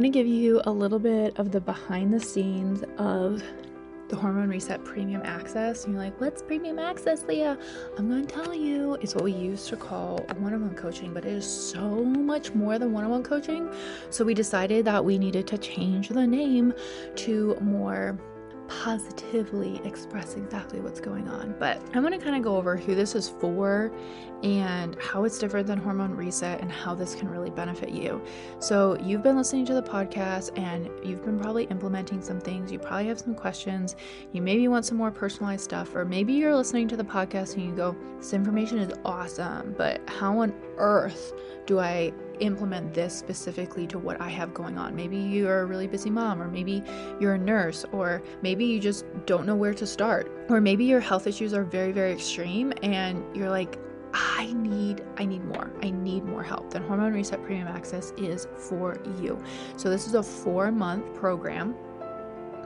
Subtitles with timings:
[0.00, 3.42] Want to give you a little bit of the behind the scenes of
[4.08, 5.84] the Hormone Reset Premium Access.
[5.84, 7.58] And you're like, what's Premium Access, Leah?
[7.98, 8.94] I'm going to tell you.
[9.02, 12.54] It's what we used to call one on one coaching, but it is so much
[12.54, 13.68] more than one on one coaching.
[14.08, 16.72] So we decided that we needed to change the name
[17.16, 18.18] to more
[18.70, 21.54] positively express exactly what's going on.
[21.58, 23.92] But I want to kind of go over who this is for
[24.42, 28.22] and how it's different than hormone reset and how this can really benefit you.
[28.58, 32.70] So, you've been listening to the podcast and you've been probably implementing some things.
[32.72, 33.96] You probably have some questions.
[34.32, 37.66] You maybe want some more personalized stuff, or maybe you're listening to the podcast and
[37.66, 41.32] you go, This information is awesome, but how on earth
[41.66, 44.94] do I implement this specifically to what I have going on?
[44.94, 46.82] Maybe you're a really busy mom, or maybe
[47.20, 51.00] you're a nurse, or maybe you just don't know where to start, or maybe your
[51.00, 53.78] health issues are very, very extreme and you're like,
[54.12, 55.70] I need I need more.
[55.82, 56.72] I need more help.
[56.72, 59.40] Then Hormone Reset Premium Access is for you.
[59.76, 61.76] So this is a 4-month program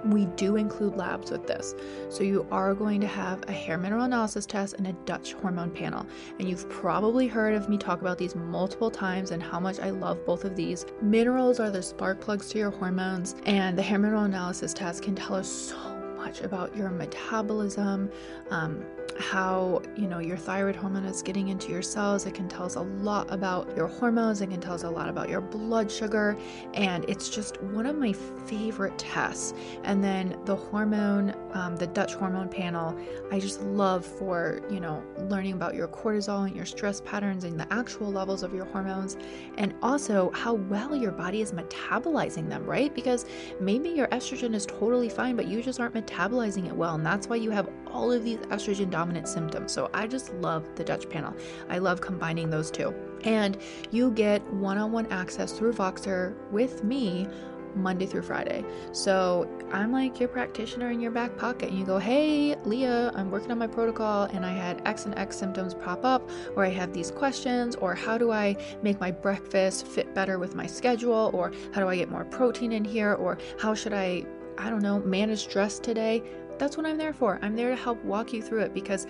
[0.04, 1.74] we do include labs with this.
[2.08, 5.70] So you are going to have a hair mineral analysis test and a Dutch hormone
[5.70, 6.06] panel.
[6.38, 9.90] And you've probably heard of me talk about these multiple times and how much I
[9.90, 10.86] love both of these.
[11.00, 15.14] Minerals are the spark plugs to your hormones, and the hair mineral analysis test can
[15.14, 15.93] tell us so
[16.24, 18.10] much about your metabolism,
[18.50, 18.82] um,
[19.18, 22.24] how you know your thyroid hormone is getting into your cells.
[22.24, 24.40] It can tell us a lot about your hormones.
[24.40, 26.36] It can tell us a lot about your blood sugar.
[26.72, 29.52] And it's just one of my favorite tests.
[29.84, 32.96] And then the hormone um, the dutch hormone panel
[33.32, 37.58] i just love for you know learning about your cortisol and your stress patterns and
[37.58, 39.16] the actual levels of your hormones
[39.58, 43.24] and also how well your body is metabolizing them right because
[43.60, 47.28] maybe your estrogen is totally fine but you just aren't metabolizing it well and that's
[47.28, 49.72] why you have all of these estrogen dominant symptoms.
[49.72, 51.34] So I just love the Dutch panel.
[51.70, 52.92] I love combining those two.
[53.22, 53.56] And
[53.90, 57.26] you get one on one access through Voxer with me
[57.74, 58.64] Monday through Friday.
[58.92, 63.30] So I'm like your practitioner in your back pocket, and you go, Hey, Leah, I'm
[63.30, 66.70] working on my protocol, and I had X and X symptoms pop up, or I
[66.70, 71.30] have these questions, or how do I make my breakfast fit better with my schedule,
[71.32, 74.24] or how do I get more protein in here, or how should I,
[74.58, 76.22] I don't know, manage stress today?
[76.58, 77.38] That's what I'm there for.
[77.42, 79.06] I'm there to help walk you through it because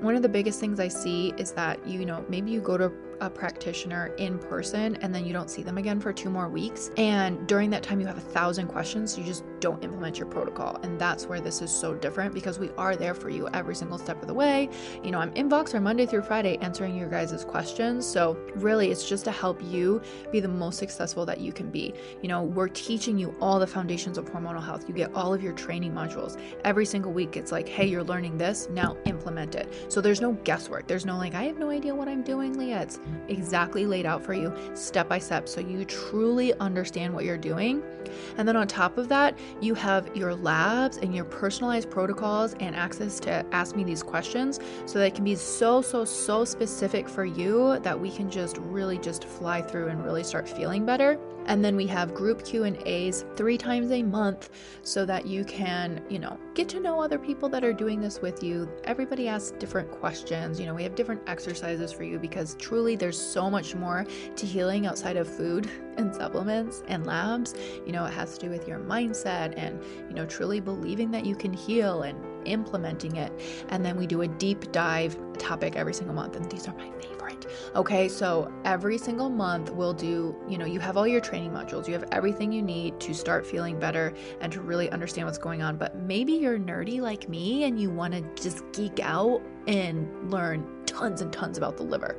[0.00, 2.92] one of the biggest things I see is that, you know, maybe you go to
[3.22, 6.90] a practitioner in person and then you don't see them again for two more weeks.
[6.96, 9.14] And during that time, you have a thousand questions.
[9.14, 10.78] So you just don't implement your protocol.
[10.82, 13.96] And that's where this is so different because we are there for you every single
[13.96, 14.68] step of the way.
[15.04, 18.04] You know, I'm in Voxer Monday through Friday answering your guys' questions.
[18.04, 20.02] So really, it's just to help you
[20.32, 21.94] be the most successful that you can be.
[22.22, 24.88] You know, we're teaching you all the foundations of hormonal health.
[24.88, 27.36] You get all of your training modules every single week.
[27.36, 29.72] It's like, hey, you're learning this, now implement it.
[29.88, 30.88] So there's no guesswork.
[30.88, 32.82] There's no like, I have no idea what I'm doing, Leah.
[32.82, 37.38] It's exactly laid out for you step by step so you truly understand what you're
[37.38, 37.82] doing.
[38.36, 42.74] And then on top of that, you have your labs and your personalized protocols and
[42.76, 47.08] access to ask me these questions so that it can be so, so, so specific
[47.08, 51.18] for you that we can just really just fly through and really start feeling better.
[51.46, 54.50] And then we have group Q&As 3 times a month
[54.82, 58.20] so that you can, you know, get to know other people that are doing this
[58.20, 58.68] with you.
[58.84, 60.60] Everybody asks different questions.
[60.60, 64.46] You know, we have different exercises for you because truly there's so much more to
[64.46, 67.54] healing outside of food and supplements and labs.
[67.86, 71.26] You know, it has to do with your mindset and, you know, truly believing that
[71.26, 73.32] you can heal and implementing it.
[73.68, 76.36] And then we do a deep dive topic every single month.
[76.36, 77.11] And these are my favorite.
[77.74, 81.86] Okay, so every single month we'll do, you know, you have all your training modules,
[81.86, 85.62] you have everything you need to start feeling better and to really understand what's going
[85.62, 85.76] on.
[85.76, 90.66] But maybe you're nerdy like me and you want to just geek out and learn
[90.86, 92.16] tons and tons about the liver.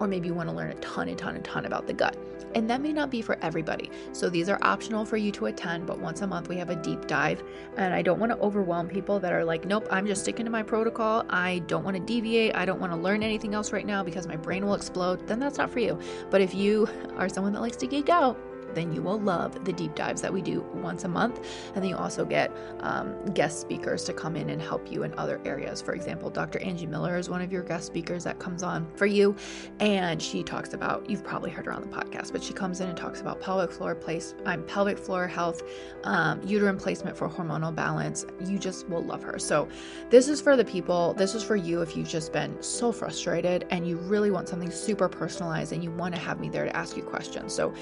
[0.00, 2.16] Or maybe you want to learn a ton and ton and ton about the gut.
[2.54, 3.90] And that may not be for everybody.
[4.12, 6.76] So these are optional for you to attend, but once a month we have a
[6.76, 7.42] deep dive.
[7.76, 10.52] And I don't want to overwhelm people that are like, nope, I'm just sticking to
[10.52, 11.24] my protocol.
[11.28, 12.54] I don't want to deviate.
[12.54, 15.26] I don't want to learn anything else right now because my brain will explode.
[15.26, 15.98] Then that's not for you.
[16.30, 18.38] But if you are someone that likes to geek out,
[18.74, 21.40] then you will love the deep dives that we do once a month.
[21.74, 22.50] And then you also get
[22.80, 25.80] um, guest speakers to come in and help you in other areas.
[25.80, 26.58] For example, Dr.
[26.60, 29.34] Angie Miller is one of your guest speakers that comes on for you.
[29.80, 32.88] And she talks about, you've probably heard her on the podcast, but she comes in
[32.88, 35.62] and talks about pelvic floor place, I'm um, pelvic floor health,
[36.04, 38.26] um, uterine placement for hormonal balance.
[38.44, 39.38] You just will love her.
[39.38, 39.68] So
[40.10, 43.66] this is for the people, this is for you if you've just been so frustrated
[43.70, 46.76] and you really want something super personalized and you want to have me there to
[46.76, 47.54] ask you questions.
[47.54, 47.74] So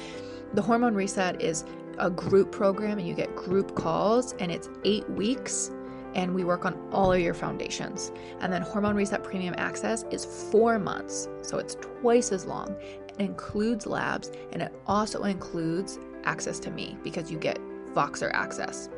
[0.55, 1.65] the hormone reset is
[1.99, 5.71] a group program and you get group calls and it's eight weeks
[6.15, 8.13] and we work on all of your foundations.
[8.41, 12.77] And then Hormone Reset Premium Access is four months, so it's twice as long.
[12.81, 17.59] It includes labs and it also includes access to me because you get
[17.95, 18.89] Voxer access.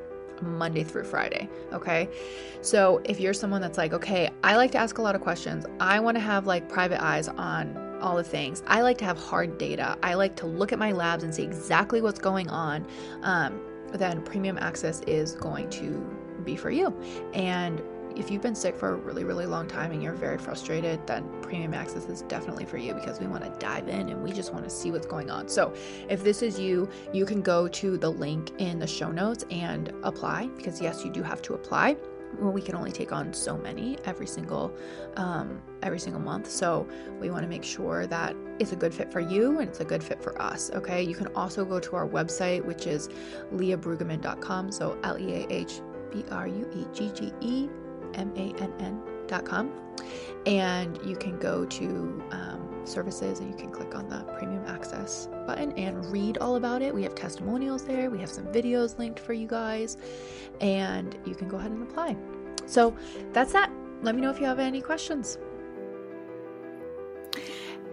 [0.42, 1.48] Monday through Friday.
[1.72, 2.08] Okay.
[2.60, 5.64] So if you're someone that's like, okay, I like to ask a lot of questions,
[5.80, 8.62] I want to have like private eyes on all the things.
[8.66, 9.96] I like to have hard data.
[10.02, 12.86] I like to look at my labs and see exactly what's going on.
[13.22, 13.60] Um,
[13.92, 16.04] then premium access is going to
[16.44, 16.94] be for you.
[17.32, 17.82] And
[18.14, 21.26] if you've been sick for a really, really long time and you're very frustrated, then
[21.40, 24.52] premium access is definitely for you because we want to dive in and we just
[24.52, 25.48] want to see what's going on.
[25.48, 25.74] So,
[26.08, 29.92] if this is you, you can go to the link in the show notes and
[30.02, 31.96] apply because, yes, you do have to apply.
[32.38, 34.74] Well, we can only take on so many every single
[35.16, 36.50] um, every single month.
[36.50, 36.86] So
[37.20, 39.84] we want to make sure that it's a good fit for you and it's a
[39.84, 41.02] good fit for us okay?
[41.02, 43.08] You can also go to our website which is
[43.52, 45.80] leahbrueggemann.com so l-e-a-h
[46.12, 47.68] b-r-u-e-g-g-e
[48.14, 49.72] m-a-n-n.com
[50.46, 55.28] and you can go to um, services and you can click on the premium access
[55.46, 56.94] button and read all about it.
[56.94, 58.10] We have testimonials there.
[58.10, 59.96] We have some videos linked for you guys
[60.60, 62.16] and you can go ahead and apply.
[62.66, 62.96] So
[63.32, 63.70] that's that.
[64.02, 65.38] Let me know if you have any questions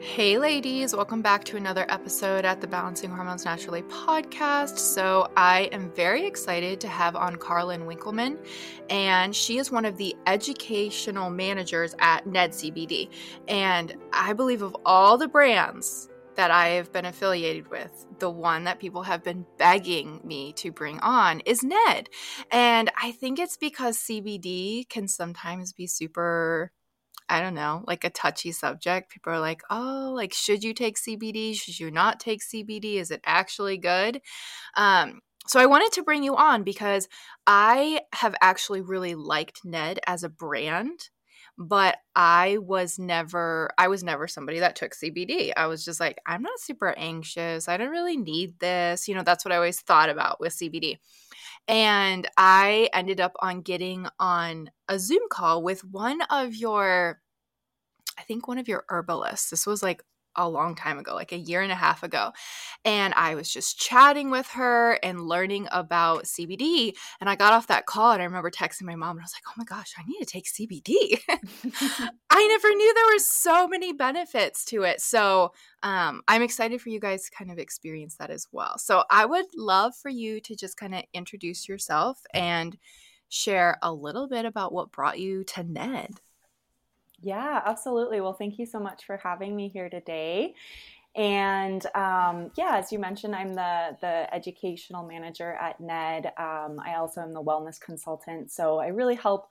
[0.01, 4.79] Hey, ladies, welcome back to another episode at the Balancing Hormones Naturally podcast.
[4.79, 8.43] So, I am very excited to have on Carlynn Winkelman,
[8.89, 13.09] and she is one of the educational managers at Ned CBD.
[13.47, 18.63] And I believe of all the brands that I have been affiliated with, the one
[18.63, 22.09] that people have been begging me to bring on is Ned.
[22.49, 26.71] And I think it's because CBD can sometimes be super
[27.31, 29.09] I don't know, like a touchy subject.
[29.09, 31.55] People are like, oh, like, should you take CBD?
[31.55, 32.95] Should you not take CBD?
[32.95, 34.21] Is it actually good?
[34.75, 37.07] Um, so I wanted to bring you on because
[37.47, 41.09] I have actually really liked Ned as a brand
[41.61, 45.51] but I was never I was never somebody that took CBD.
[45.55, 47.67] I was just like I'm not super anxious.
[47.67, 49.07] I don't really need this.
[49.07, 50.97] You know, that's what I always thought about with CBD.
[51.67, 57.21] And I ended up on getting on a Zoom call with one of your,
[58.17, 59.49] I think one of your herbalists.
[59.49, 60.03] This was like
[60.35, 62.31] a long time ago, like a year and a half ago.
[62.85, 66.93] And I was just chatting with her and learning about CBD.
[67.19, 69.33] And I got off that call and I remember texting my mom and I was
[69.35, 71.19] like, oh my gosh, I need to take CBD.
[72.29, 75.01] I never knew there were so many benefits to it.
[75.01, 78.77] So um, I'm excited for you guys to kind of experience that as well.
[78.77, 82.77] So I would love for you to just kind of introduce yourself and
[83.29, 86.19] share a little bit about what brought you to Ned.
[87.21, 88.21] Yeah, absolutely.
[88.21, 90.55] Well, thank you so much for having me here today.
[91.15, 96.27] And um, yeah, as you mentioned, I'm the the educational manager at NED.
[96.37, 99.47] Um, I also am the wellness consultant, so I really help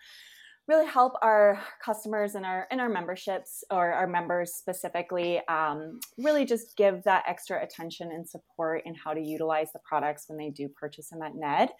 [0.71, 6.45] really help our customers and our and our memberships or our members specifically um, really
[6.45, 10.49] just give that extra attention and support in how to utilize the products when they
[10.49, 11.71] do purchase them at ned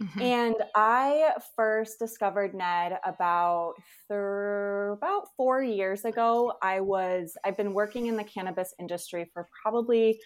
[0.00, 0.20] mm-hmm.
[0.20, 3.74] and i first discovered ned about
[4.06, 9.48] thir- about four years ago i was i've been working in the cannabis industry for
[9.62, 10.20] probably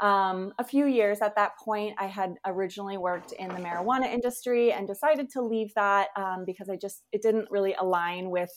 [0.00, 1.94] um, a few years at that point.
[1.98, 6.68] I had originally worked in the marijuana industry and decided to leave that um, because
[6.68, 8.50] I just it didn't really align with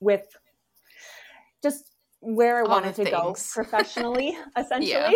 [0.00, 0.26] with
[1.62, 1.93] just
[2.24, 5.14] where I wanted to go professionally, essentially.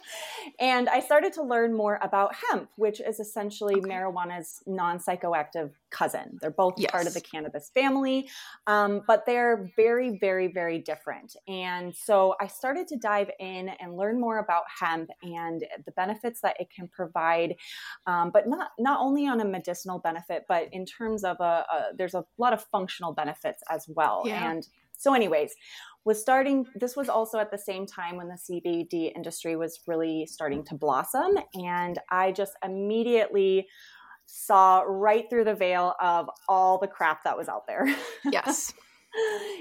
[0.60, 3.88] and I started to learn more about hemp, which is essentially okay.
[3.88, 6.38] marijuana's non psychoactive cousin.
[6.40, 6.90] They're both yes.
[6.90, 8.28] part of the cannabis family,
[8.66, 11.36] um, but they're very, very, very different.
[11.46, 16.40] And so I started to dive in and learn more about hemp and the benefits
[16.42, 17.54] that it can provide,
[18.06, 21.84] um, but not not only on a medicinal benefit, but in terms of a, a
[21.96, 24.22] there's a lot of functional benefits as well.
[24.26, 24.50] Yeah.
[24.50, 24.66] And
[25.00, 25.54] so, anyways,
[26.04, 30.26] was starting this was also at the same time when the CBD industry was really
[30.26, 33.68] starting to blossom and I just immediately
[34.26, 37.86] saw right through the veil of all the crap that was out there.
[38.24, 38.72] Yes.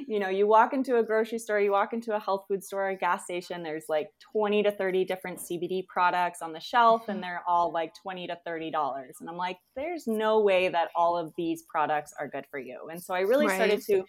[0.08, 2.89] You know, you walk into a grocery store, you walk into a health food store,
[2.89, 7.18] a gas station, there's like 20 to 30 different CBD products on the shelf and
[7.18, 7.22] mm-hmm.
[7.22, 9.18] they're all like 20 to 30 dollars.
[9.20, 12.89] And I'm like, there's no way that all of these products are good for you.
[12.91, 13.56] And so I really right.
[13.56, 14.03] started to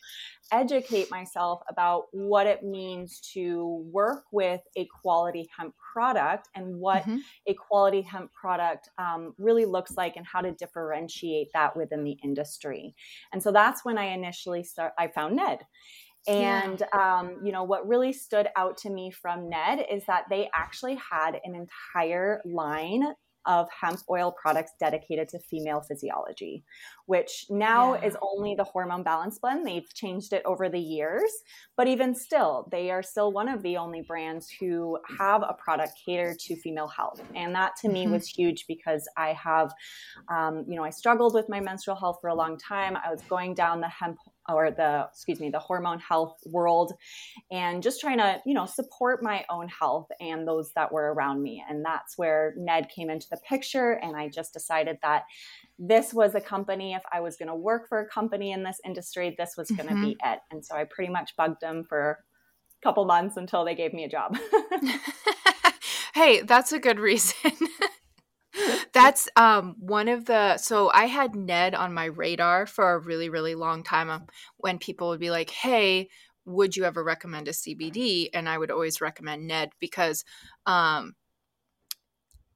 [0.52, 7.02] educate myself about what it means to work with a quality hemp product and what
[7.02, 7.18] mm-hmm.
[7.46, 12.16] a quality hemp product um, really looks like and how to differentiate that within the
[12.22, 12.94] industry.
[13.32, 14.92] And so that's when I initially start.
[14.98, 15.60] I found Ned.
[16.28, 17.18] And yeah.
[17.18, 20.98] um, you know what really stood out to me from Ned is that they actually
[21.10, 23.14] had an entire line
[23.46, 26.64] of hemp oil products dedicated to female physiology,
[27.06, 28.06] which now yeah.
[28.06, 29.66] is only the hormone balance blend.
[29.66, 31.30] They've changed it over the years,
[31.76, 35.92] but even still, they are still one of the only brands who have a product
[36.04, 37.22] catered to female health.
[37.34, 38.12] And that to me mm-hmm.
[38.12, 39.72] was huge because I have,
[40.30, 42.96] um, you know, I struggled with my menstrual health for a long time.
[42.96, 44.18] I was going down the hemp
[44.48, 46.92] or the excuse me the hormone health world
[47.50, 51.42] and just trying to you know support my own health and those that were around
[51.42, 51.62] me.
[51.68, 55.24] And that's where ned came into the picture and i just decided that
[55.78, 58.80] this was a company if i was going to work for a company in this
[58.84, 60.04] industry this was going to mm-hmm.
[60.04, 60.38] be it.
[60.50, 62.18] And so i pretty much bugged them for
[62.80, 64.36] a couple months until they gave me a job.
[66.12, 67.52] Hey that's a good reason
[68.92, 73.28] that's um one of the so I had Ned on my radar for a really
[73.28, 74.26] really long time um,
[74.58, 76.08] when people would be like, "Hey,
[76.44, 80.24] would you ever recommend a CBD?" and I would always recommend Ned because
[80.66, 81.14] um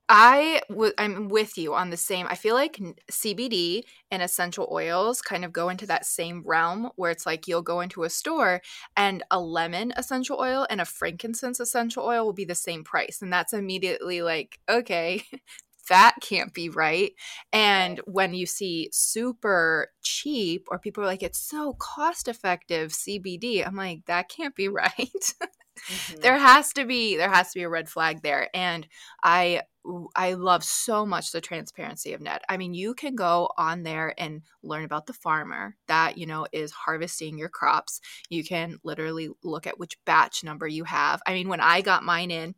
[0.06, 2.26] I w- I'm with you on the same.
[2.28, 7.10] I feel like CBD and essential oils kind of go into that same realm where
[7.10, 8.60] it's like you'll go into a store
[8.98, 13.22] and a lemon essential oil and a frankincense essential oil will be the same price.
[13.22, 15.24] And that's immediately like, okay,
[15.88, 17.12] that can't be right.
[17.52, 23.66] And when you see super cheap, or people are like, it's so cost effective CBD,
[23.66, 24.96] I'm like, that can't be right.
[24.98, 26.20] mm-hmm.
[26.20, 28.48] There has to be there has to be a red flag there.
[28.54, 28.86] And
[29.22, 29.62] I
[30.16, 32.40] I love so much the transparency of Ned.
[32.48, 36.46] I mean, you can go on there and learn about the farmer that, you know,
[36.52, 38.00] is harvesting your crops.
[38.30, 41.20] You can literally look at which batch number you have.
[41.26, 42.54] I mean, when I got mine in,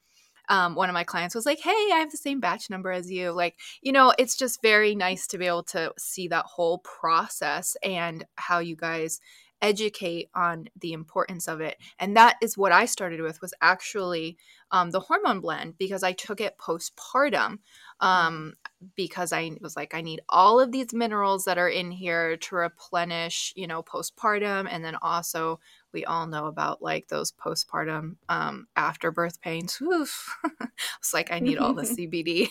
[0.48, 3.10] um, one of my clients was like, Hey, I have the same batch number as
[3.10, 3.32] you.
[3.32, 7.76] Like, you know, it's just very nice to be able to see that whole process
[7.82, 9.20] and how you guys
[9.62, 14.36] educate on the importance of it and that is what i started with was actually
[14.70, 17.58] um, the hormone blend because i took it postpartum
[18.00, 18.52] um,
[18.96, 22.54] because i was like i need all of these minerals that are in here to
[22.54, 25.58] replenish you know postpartum and then also
[25.96, 29.80] we all know about like those postpartum um, afterbirth pains.
[29.80, 32.48] it's like I need all the CBD.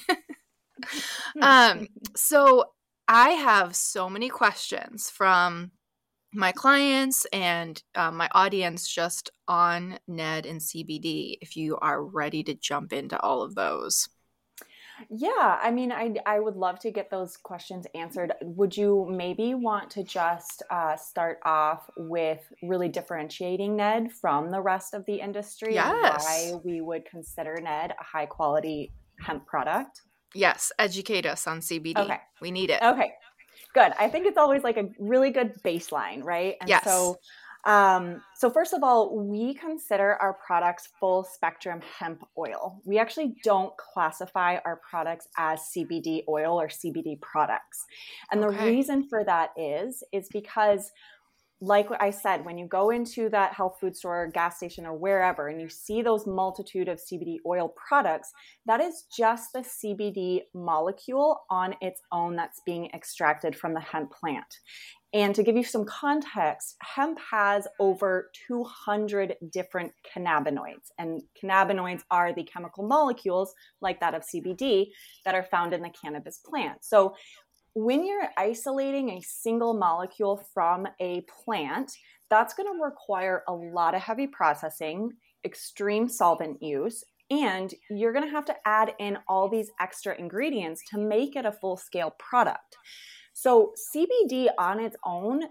[1.41, 2.71] um, so
[3.07, 5.69] I have so many questions from
[6.33, 11.37] my clients and uh, my audience just on Ned and CBD.
[11.39, 14.09] If you are ready to jump into all of those.
[15.09, 18.33] Yeah, I mean, I, I would love to get those questions answered.
[18.41, 24.61] Would you maybe want to just uh, start off with really differentiating Ned from the
[24.61, 25.73] rest of the industry?
[25.75, 26.23] Yes.
[26.23, 30.01] why we would consider Ned a high quality hemp product?
[30.33, 31.97] Yes, educate us on CBD.
[31.97, 32.19] Okay.
[32.41, 32.81] We need it.
[32.81, 33.13] Okay,
[33.73, 33.93] good.
[33.99, 36.55] I think it's always like a really good baseline, right?
[36.59, 36.83] And yes.
[36.83, 37.17] so
[37.65, 42.79] um, so, first of all, we consider our products full spectrum hemp oil.
[42.85, 47.85] We actually don't classify our products as CBD oil or CBD products.
[48.31, 48.55] And okay.
[48.55, 50.91] the reason for that is, is because
[51.61, 55.47] like I said, when you go into that health food store, gas station, or wherever,
[55.47, 58.31] and you see those multitude of CBD oil products,
[58.65, 64.11] that is just the CBD molecule on its own that's being extracted from the hemp
[64.11, 64.45] plant.
[65.13, 70.91] And to give you some context, hemp has over 200 different cannabinoids.
[70.99, 74.87] And cannabinoids are the chemical molecules, like that of CBD,
[75.23, 76.83] that are found in the cannabis plant.
[76.83, 77.15] So
[77.75, 81.91] when you're isolating a single molecule from a plant,
[82.29, 85.11] that's going to require a lot of heavy processing,
[85.43, 90.83] extreme solvent use, and you're going to have to add in all these extra ingredients
[90.91, 92.77] to make it a full scale product.
[93.33, 95.43] So CBD on its own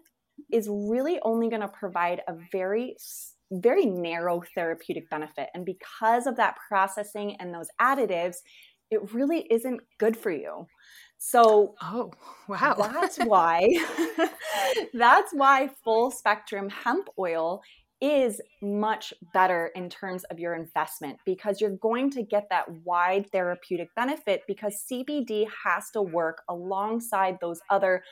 [0.51, 2.97] is really only going to provide a very
[3.53, 8.37] very narrow therapeutic benefit and because of that processing and those additives
[8.91, 10.67] it really isn't good for you
[11.19, 12.11] so oh
[12.49, 13.67] wow that's why
[14.95, 17.63] that's why full spectrum hemp oil
[18.01, 23.31] is much better in terms of your investment because you're going to get that wide
[23.31, 28.03] therapeutic benefit because CBD has to work alongside those other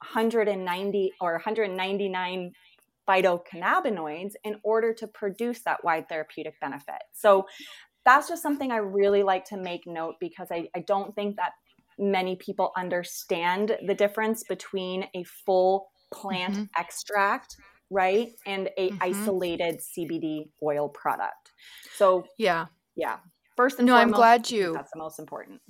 [0.00, 2.52] 190 or 199
[3.08, 7.02] phytocannabinoids in order to produce that wide therapeutic benefit.
[7.12, 7.46] So
[8.04, 11.52] that's just something I really like to make note because I, I don't think that
[11.98, 16.64] many people understand the difference between a full plant mm-hmm.
[16.76, 17.56] extract
[17.90, 18.98] right and a mm-hmm.
[19.00, 21.52] isolated cbd oil product
[21.96, 23.16] so yeah yeah
[23.56, 25.60] first and no foremost, i'm glad you that's the most important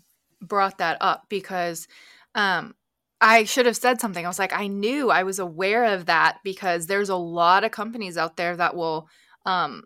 [0.41, 1.89] brought that up because
[2.35, 2.75] um
[3.21, 4.25] I should have said something.
[4.25, 7.73] I was like, I knew I was aware of that because there's a lot of
[7.73, 9.09] companies out there that will
[9.45, 9.83] um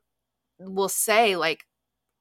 [0.58, 1.64] will say like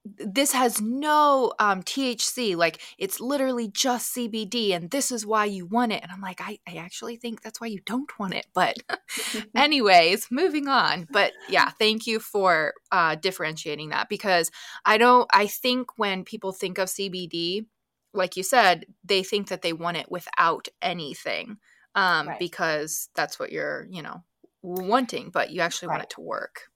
[0.03, 2.55] this has no um, THC.
[2.55, 6.01] Like it's literally just CBD, and this is why you want it.
[6.01, 8.48] And I'm like, I, I actually think that's why you don't want it.
[8.53, 8.77] But,
[9.55, 11.08] anyways, moving on.
[11.12, 14.51] But yeah, thank you for uh, differentiating that because
[14.86, 17.65] I don't, I think when people think of CBD,
[18.13, 21.58] like you said, they think that they want it without anything
[21.96, 22.39] um, right.
[22.39, 24.24] because that's what you're, you know,
[24.63, 25.96] wanting, but you actually right.
[25.96, 26.70] want it to work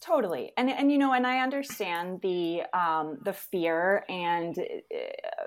[0.00, 0.52] totally.
[0.56, 4.98] And and you know and i understand the um the fear and uh,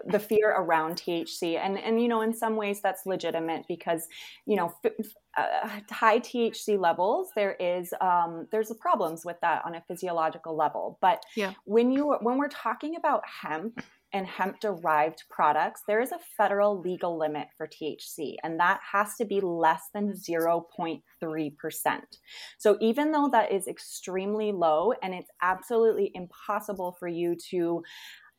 [0.05, 4.07] the fear around thc and and you know in some ways that's legitimate because
[4.45, 4.91] you know f-
[5.37, 10.97] uh, high thc levels there is um there's problems with that on a physiological level.
[11.01, 11.53] But yeah.
[11.65, 13.81] when you when we're talking about hemp
[14.13, 19.15] and hemp derived products, there is a federal legal limit for THC, and that has
[19.15, 21.01] to be less than 0.3%.
[22.59, 27.83] So, even though that is extremely low and it's absolutely impossible for you to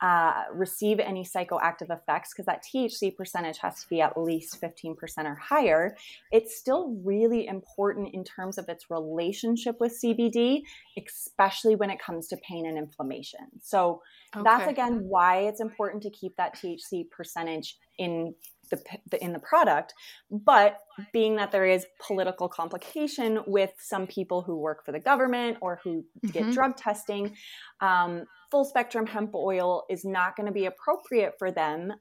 [0.00, 4.96] uh, receive any psychoactive effects because that THC percentage has to be at least 15%
[5.24, 5.96] or higher,
[6.32, 10.62] it's still really important in terms of its relationship with CBD,
[10.98, 13.40] especially when it comes to pain and inflammation.
[13.62, 14.02] So
[14.34, 14.42] okay.
[14.44, 18.34] that's again why it's important to keep that THC percentage in
[18.70, 19.94] the, the, in the product
[20.30, 20.78] but
[21.12, 25.80] being that there is political complication with some people who work for the government or
[25.82, 26.28] who mm-hmm.
[26.28, 27.34] get drug testing
[27.80, 31.92] um, full spectrum hemp oil is not going to be appropriate for them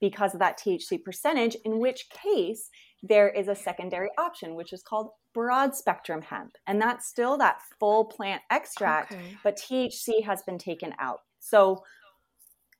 [0.00, 2.70] because of that THC percentage, in which case
[3.02, 6.56] there is a secondary option, which is called broad spectrum hemp.
[6.66, 9.36] And that's still that full plant extract, okay.
[9.44, 11.20] but THC has been taken out.
[11.40, 11.82] So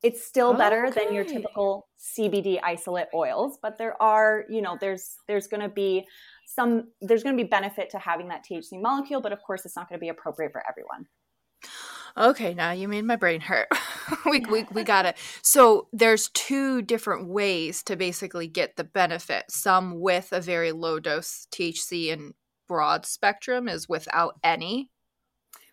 [0.03, 1.05] it's still oh, better okay.
[1.05, 5.69] than your typical CBD isolate oils, but there are, you know, there's there's going to
[5.69, 6.07] be
[6.47, 9.77] some there's going to be benefit to having that THC molecule, but of course it's
[9.77, 11.07] not going to be appropriate for everyone.
[12.17, 13.69] Okay, now you made my brain hurt.
[14.25, 15.17] we, we, we got it.
[15.43, 19.45] So there's two different ways to basically get the benefit.
[19.51, 22.35] Some with a very low dose THC and
[22.69, 24.91] broad spectrum is without any.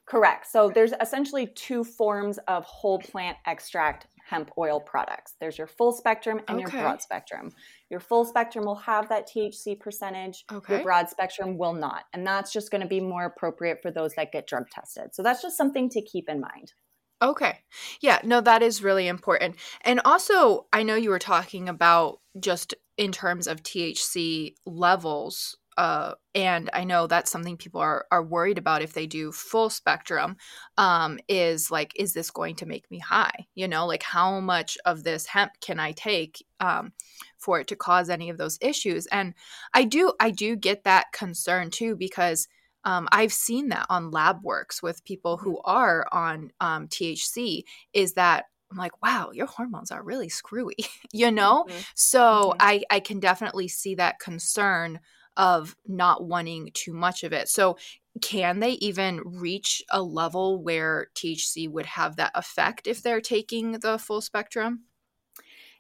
[0.05, 0.47] Correct.
[0.47, 5.35] So there's essentially two forms of whole plant extract hemp oil products.
[5.39, 6.61] There's your full spectrum and okay.
[6.61, 7.51] your broad spectrum.
[7.89, 10.45] Your full spectrum will have that THC percentage.
[10.51, 10.75] Okay.
[10.75, 12.05] Your broad spectrum will not.
[12.13, 15.13] And that's just going to be more appropriate for those that get drug tested.
[15.13, 16.73] So that's just something to keep in mind.
[17.21, 17.59] Okay.
[18.01, 19.55] Yeah, no, that is really important.
[19.81, 26.13] And also, I know you were talking about just in terms of THC levels uh,
[26.33, 30.37] and I know that's something people are are worried about if they do full spectrum.
[30.77, 33.47] Um, is like, is this going to make me high?
[33.55, 36.93] You know, like how much of this hemp can I take um,
[37.37, 39.05] for it to cause any of those issues?
[39.07, 39.33] And
[39.73, 42.47] I do, I do get that concern too because.
[42.87, 47.63] Um, I've seen that on lab works with people who are on um, THC.
[47.93, 50.75] Is that I'm like, wow, your hormones are really screwy,
[51.11, 51.65] you know?
[51.67, 51.79] Mm-hmm.
[51.95, 52.57] So mm-hmm.
[52.59, 54.99] I I can definitely see that concern
[55.37, 57.49] of not wanting too much of it.
[57.49, 57.77] So,
[58.21, 63.73] can they even reach a level where THC would have that effect if they're taking
[63.73, 64.85] the full spectrum?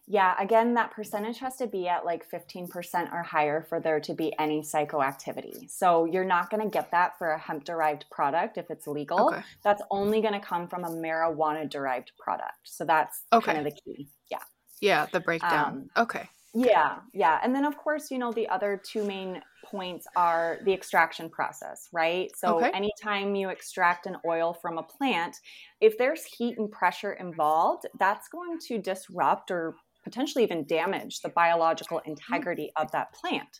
[0.07, 4.13] Yeah, again, that percentage has to be at like 15% or higher for there to
[4.13, 5.69] be any psychoactivity.
[5.69, 9.29] So you're not going to get that for a hemp derived product if it's legal.
[9.29, 9.41] Okay.
[9.63, 12.59] That's only going to come from a marijuana derived product.
[12.65, 13.53] So that's okay.
[13.53, 14.07] kind of the key.
[14.29, 14.37] Yeah.
[14.79, 15.89] Yeah, the breakdown.
[15.95, 16.29] Um, okay.
[16.55, 17.39] Yeah, yeah.
[17.43, 21.89] And then, of course, you know, the other two main points are the extraction process,
[21.91, 22.31] right?
[22.37, 22.71] So, okay.
[22.73, 25.35] anytime you extract an oil from a plant,
[25.81, 31.29] if there's heat and pressure involved, that's going to disrupt or potentially even damage the
[31.29, 32.07] biological mm.
[32.07, 33.59] integrity of that plant.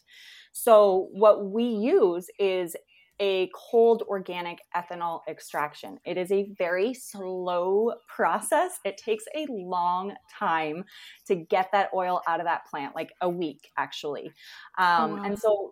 [0.53, 2.77] So, what we use is
[3.19, 5.99] a cold organic ethanol extraction.
[6.05, 8.79] It is a very slow process.
[8.83, 10.83] It takes a long time
[11.27, 14.33] to get that oil out of that plant, like a week actually.
[14.77, 15.23] Um, oh, wow.
[15.23, 15.71] And so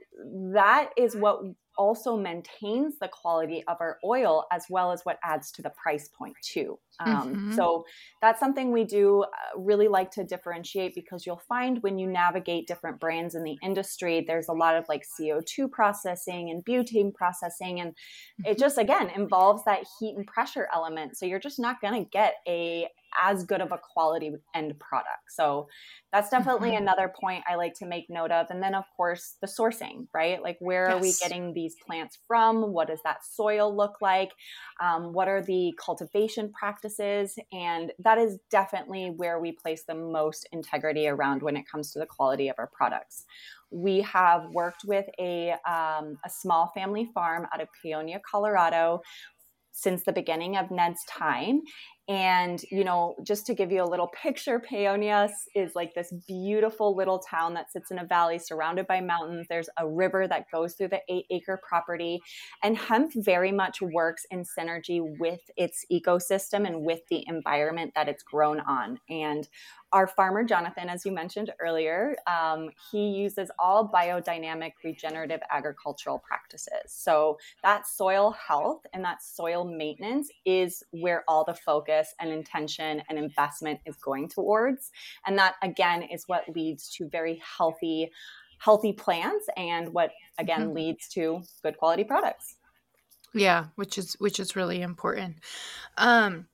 [0.53, 1.41] that is what
[1.77, 6.07] also maintains the quality of our oil as well as what adds to the price
[6.07, 7.53] point too um, mm-hmm.
[7.53, 7.83] so
[8.21, 12.67] that's something we do uh, really like to differentiate because you'll find when you navigate
[12.67, 17.79] different brands in the industry there's a lot of like co2 processing and butane processing
[17.79, 17.95] and
[18.45, 18.59] it mm-hmm.
[18.59, 22.35] just again involves that heat and pressure element so you're just not going to get
[22.47, 22.87] a
[23.21, 25.29] as good of a quality end product.
[25.29, 25.67] So
[26.11, 26.83] that's definitely mm-hmm.
[26.83, 28.47] another point I like to make note of.
[28.49, 30.41] And then, of course, the sourcing, right?
[30.41, 30.95] Like, where yes.
[30.95, 32.71] are we getting these plants from?
[32.71, 34.31] What does that soil look like?
[34.81, 37.37] Um, what are the cultivation practices?
[37.51, 41.99] And that is definitely where we place the most integrity around when it comes to
[41.99, 43.25] the quality of our products.
[43.71, 49.01] We have worked with a, um, a small family farm out of Paonia, Colorado,
[49.73, 51.61] since the beginning of Ned's time.
[52.09, 56.95] And, you know, just to give you a little picture, Paonia is like this beautiful
[56.97, 59.47] little town that sits in a valley surrounded by mountains.
[59.49, 62.19] There's a river that goes through the eight acre property.
[62.61, 68.09] And hemp very much works in synergy with its ecosystem and with the environment that
[68.09, 68.99] it's grown on.
[69.09, 69.47] And
[69.93, 76.87] our farmer, Jonathan, as you mentioned earlier, um, he uses all biodynamic regenerative agricultural practices.
[76.87, 83.01] So that soil health and that soil maintenance is where all the focus and intention
[83.09, 84.91] and investment is going towards.
[85.25, 88.11] And that, again, is what leads to very healthy,
[88.59, 90.75] healthy plants and what, again, mm-hmm.
[90.75, 92.55] leads to good quality products.
[93.35, 95.37] Yeah, which is which is really important.
[95.97, 96.47] Um,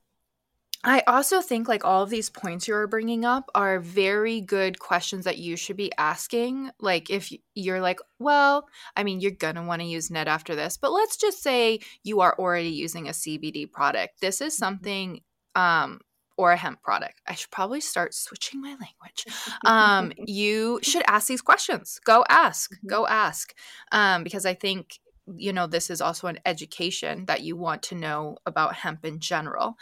[0.83, 4.79] I also think like all of these points you are bringing up are very good
[4.79, 6.71] questions that you should be asking.
[6.79, 10.55] Like if you're like, well, I mean, you're going to want to use Ned after
[10.55, 14.21] this, but let's just say you are already using a CBD product.
[14.21, 14.59] This is mm-hmm.
[14.59, 15.21] something
[15.55, 15.99] um
[16.39, 17.21] or a hemp product.
[17.27, 19.25] I should probably start switching my language.
[19.65, 21.99] Um, you should ask these questions.
[22.05, 22.73] Go ask.
[22.73, 22.87] Mm-hmm.
[22.87, 23.53] Go ask.
[23.91, 24.99] Um, because I think
[25.35, 29.19] you know this is also an education that you want to know about hemp in
[29.19, 29.77] general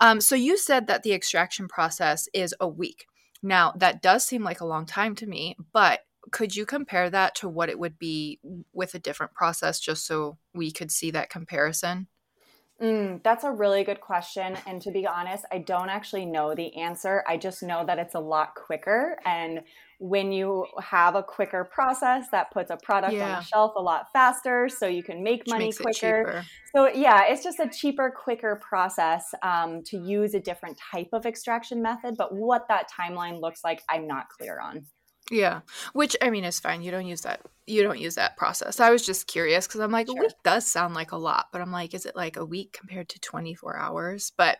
[0.00, 3.06] um, so you said that the extraction process is a week
[3.42, 6.00] now that does seem like a long time to me but
[6.32, 8.38] could you compare that to what it would be
[8.72, 12.06] with a different process just so we could see that comparison
[12.80, 14.56] Mm, that's a really good question.
[14.66, 17.22] And to be honest, I don't actually know the answer.
[17.28, 19.18] I just know that it's a lot quicker.
[19.26, 19.60] And
[19.98, 23.24] when you have a quicker process, that puts a product yeah.
[23.24, 26.42] on the shelf a lot faster so you can make Which money quicker.
[26.74, 31.26] So, yeah, it's just a cheaper, quicker process um, to use a different type of
[31.26, 32.14] extraction method.
[32.16, 34.86] But what that timeline looks like, I'm not clear on.
[35.30, 35.60] Yeah,
[35.92, 36.82] which I mean is fine.
[36.82, 37.40] You don't use that.
[37.66, 38.80] You don't use that process.
[38.80, 40.18] I was just curious because I'm like, sure.
[40.18, 42.72] a week does sound like a lot, but I'm like, is it like a week
[42.72, 44.32] compared to 24 hours?
[44.36, 44.58] But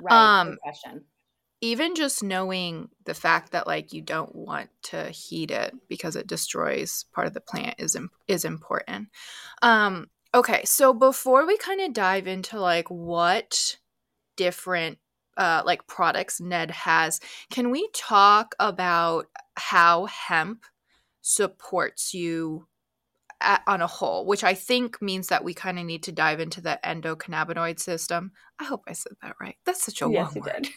[0.00, 0.58] right, um.
[1.60, 6.28] Even just knowing the fact that like you don't want to heat it because it
[6.28, 7.96] destroys part of the plant is
[8.28, 9.08] is important.
[9.60, 13.76] Um, okay, so before we kind of dive into like what
[14.36, 14.98] different
[15.38, 17.20] uh, like products Ned has,
[17.50, 20.64] can we talk about how hemp
[21.22, 22.66] supports you
[23.40, 26.40] at, on a whole, which I think means that we kind of need to dive
[26.40, 28.32] into the endocannabinoid system.
[28.58, 29.56] I hope I said that right.
[29.64, 30.68] That's such a yes, long word.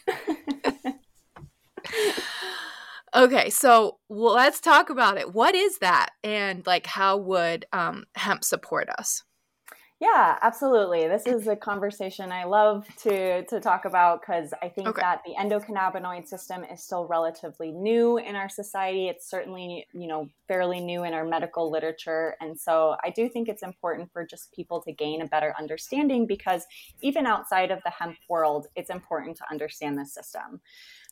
[3.14, 5.32] okay, so well, let's talk about it.
[5.32, 9.24] What is that, and like how would um, hemp support us?
[10.02, 11.06] Yeah, absolutely.
[11.06, 15.00] This is a conversation I love to to talk about because I think okay.
[15.00, 19.06] that the endocannabinoid system is still relatively new in our society.
[19.06, 22.34] It's certainly, you know, fairly new in our medical literature.
[22.40, 26.26] And so I do think it's important for just people to gain a better understanding
[26.26, 26.66] because
[27.00, 30.60] even outside of the hemp world, it's important to understand the system.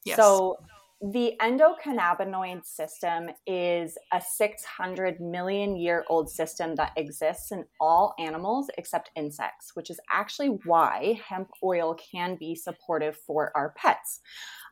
[0.04, 0.16] Yes.
[0.16, 0.56] So
[1.00, 8.68] the endocannabinoid system is a 600 million year old system that exists in all animals
[8.76, 14.20] except insects, which is actually why hemp oil can be supportive for our pets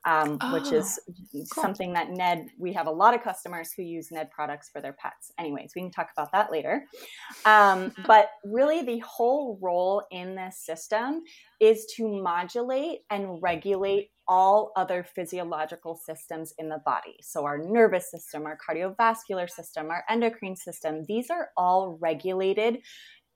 [0.04, 0.98] um, oh, which is
[1.32, 1.44] cool.
[1.54, 4.92] something that Ned, we have a lot of customers who use Ned products for their
[4.92, 5.32] pets.
[5.38, 6.84] Anyways, we can talk about that later.
[7.44, 11.22] Um, but really, the whole role in this system
[11.60, 17.16] is to modulate and regulate all other physiological systems in the body.
[17.22, 22.78] So, our nervous system, our cardiovascular system, our endocrine system, these are all regulated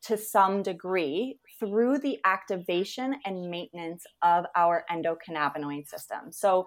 [0.02, 6.33] to some degree through the activation and maintenance of our endocannabinoid system.
[6.33, 6.66] So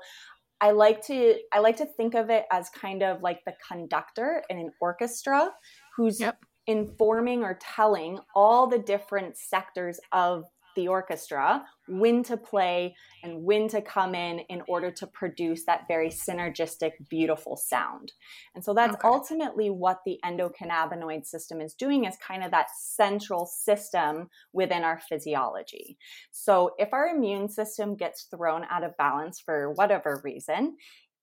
[0.62, 4.42] I like to I like to think of it as kind of like the conductor
[4.50, 5.52] in an orchestra
[5.98, 6.38] who's yep.
[6.66, 13.68] informing or telling all the different sectors of the orchestra when to play and when
[13.70, 18.12] to come in in order to produce that very synergistic, beautiful sound.
[18.56, 19.08] And so that's okay.
[19.08, 25.00] ultimately what the endocannabinoid system is doing is kind of that central system within our
[25.00, 25.98] physiology.
[26.32, 30.78] So if our immune system gets thrown out of balance for whatever reason,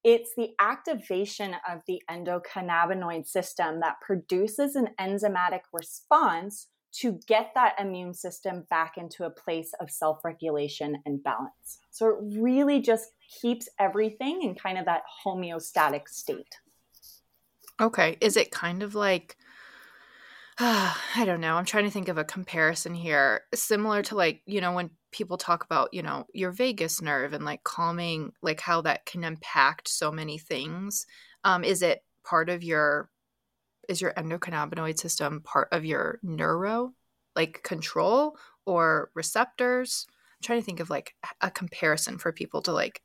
[0.05, 7.75] it's the activation of the endocannabinoid system that produces an enzymatic response to get that
[7.81, 11.79] immune system back into a place of self regulation and balance.
[11.91, 16.59] So it really just keeps everything in kind of that homeostatic state.
[17.81, 18.19] Okay.
[18.21, 19.37] Is it kind of like,
[20.59, 24.43] uh, I don't know, I'm trying to think of a comparison here, similar to like,
[24.47, 28.61] you know, when people talk about, you know, your vagus nerve and like calming, like
[28.61, 31.07] how that can impact so many things.
[31.45, 33.11] Um, is it part of your
[33.93, 36.93] is your endocannabinoid system part of your neuro
[37.37, 40.07] like control or receptors?
[40.11, 43.01] I'm trying to think of like a comparison for people to like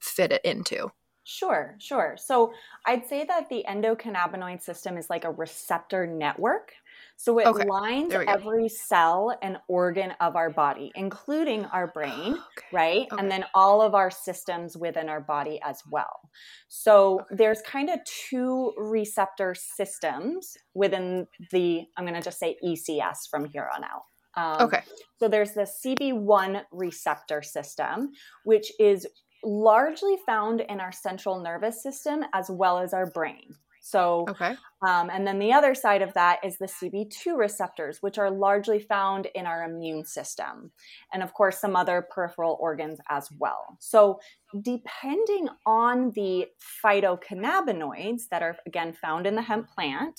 [0.00, 0.90] fit it into.
[1.26, 2.16] Sure sure.
[2.18, 2.52] So
[2.84, 6.72] i'd say that the endocannabinoid system is like a receptor network
[7.16, 7.64] so it okay.
[7.66, 12.66] lines every cell and organ of our body, including our brain, okay.
[12.72, 13.06] right?
[13.10, 13.20] Okay.
[13.20, 16.20] And then all of our systems within our body as well.
[16.68, 23.28] So there's kind of two receptor systems within the, I'm going to just say ECS
[23.30, 24.02] from here on out.
[24.36, 24.82] Um, okay.
[25.18, 28.10] So there's the CB1 receptor system,
[28.44, 29.06] which is
[29.44, 33.54] largely found in our central nervous system as well as our brain.
[33.86, 34.56] So, okay.
[34.80, 38.78] Um, and then the other side of that is the CB2 receptors, which are largely
[38.78, 40.72] found in our immune system.
[41.12, 43.76] And of course, some other peripheral organs as well.
[43.80, 44.20] So,
[44.62, 46.46] depending on the
[46.82, 50.18] phytocannabinoids that are again found in the hemp plant,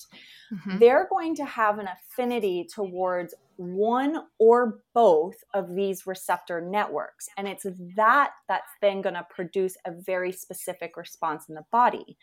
[0.54, 0.78] mm-hmm.
[0.78, 7.30] they're going to have an affinity towards one or both of these receptor networks.
[7.36, 12.18] And it's that that's then going to produce a very specific response in the body.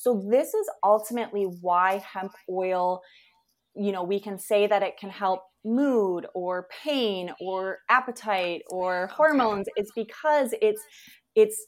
[0.00, 3.02] So this is ultimately why hemp oil,
[3.76, 9.08] you know, we can say that it can help mood or pain or appetite or
[9.08, 10.80] hormones It's because it's
[11.34, 11.66] it's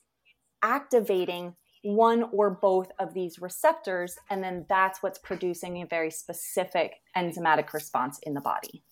[0.62, 6.94] activating one or both of these receptors and then that's what's producing a very specific
[7.14, 8.82] enzymatic response in the body.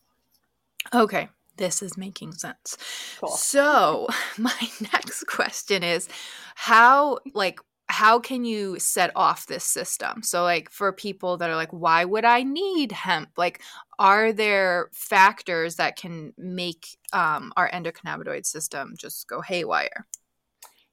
[0.92, 2.76] Okay, this is making sense.
[3.18, 3.30] Cool.
[3.30, 6.10] So, my next question is
[6.56, 7.58] how like
[8.00, 10.22] how can you set off this system?
[10.22, 13.28] So, like for people that are like, why would I need hemp?
[13.36, 13.60] Like,
[13.98, 20.06] are there factors that can make um, our endocannabinoid system just go haywire?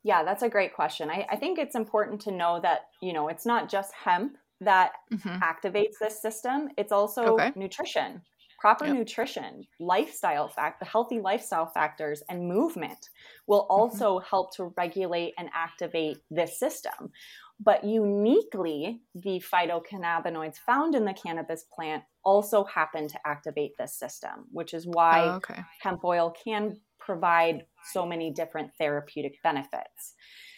[0.03, 1.09] Yeah, that's a great question.
[1.09, 4.91] I, I, think it's important to know that, you know, it's not just hemp that
[5.13, 5.37] mm-hmm.
[5.37, 7.53] activates this system, it's also okay.
[7.55, 8.21] nutrition
[8.57, 8.95] proper yep.
[8.95, 13.09] nutrition, lifestyle fact, the healthy lifestyle factors and movement
[13.47, 13.71] will mm-hmm.
[13.71, 14.27] also mm-hmm.
[14.29, 17.11] help to regulate and activate this system.
[17.59, 24.45] But uniquely, the phytocannabinoids found in the cannabis plant also happen to activate this system,
[24.51, 25.61] which is why oh, okay.
[25.81, 30.13] hemp oil can provide so many different therapeutic benefits.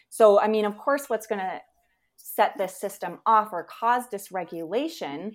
[0.09, 1.61] So, I mean, of course, what's going to
[2.17, 5.31] set this system off or cause dysregulation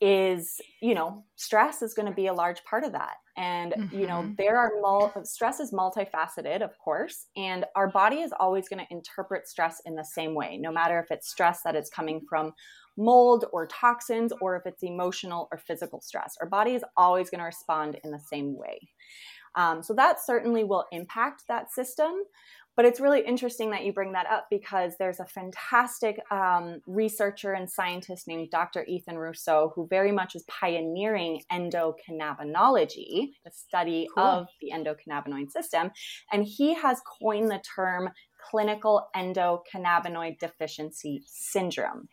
[0.00, 3.98] is you know stress is going to be a large part of that and mm-hmm.
[3.98, 4.34] you know mm-hmm.
[4.36, 8.94] there are mul- stress is multifaceted of course and our body is always going to
[8.94, 12.52] interpret stress in the same way no matter if it's stress that it's coming from
[12.98, 17.40] mold or toxins or if it's emotional or physical stress our body is always going
[17.40, 18.78] to respond in the same way
[19.54, 22.12] um, so that certainly will impact that system
[22.76, 27.52] but it's really interesting that you bring that up because there's a fantastic um, researcher
[27.52, 28.84] and scientist named Dr.
[28.84, 34.24] Ethan Russo who very much is pioneering endocannabinology, the study cool.
[34.24, 35.90] of the endocannabinoid system.
[36.30, 38.10] And he has coined the term
[38.50, 42.08] clinical endocannabinoid deficiency syndrome.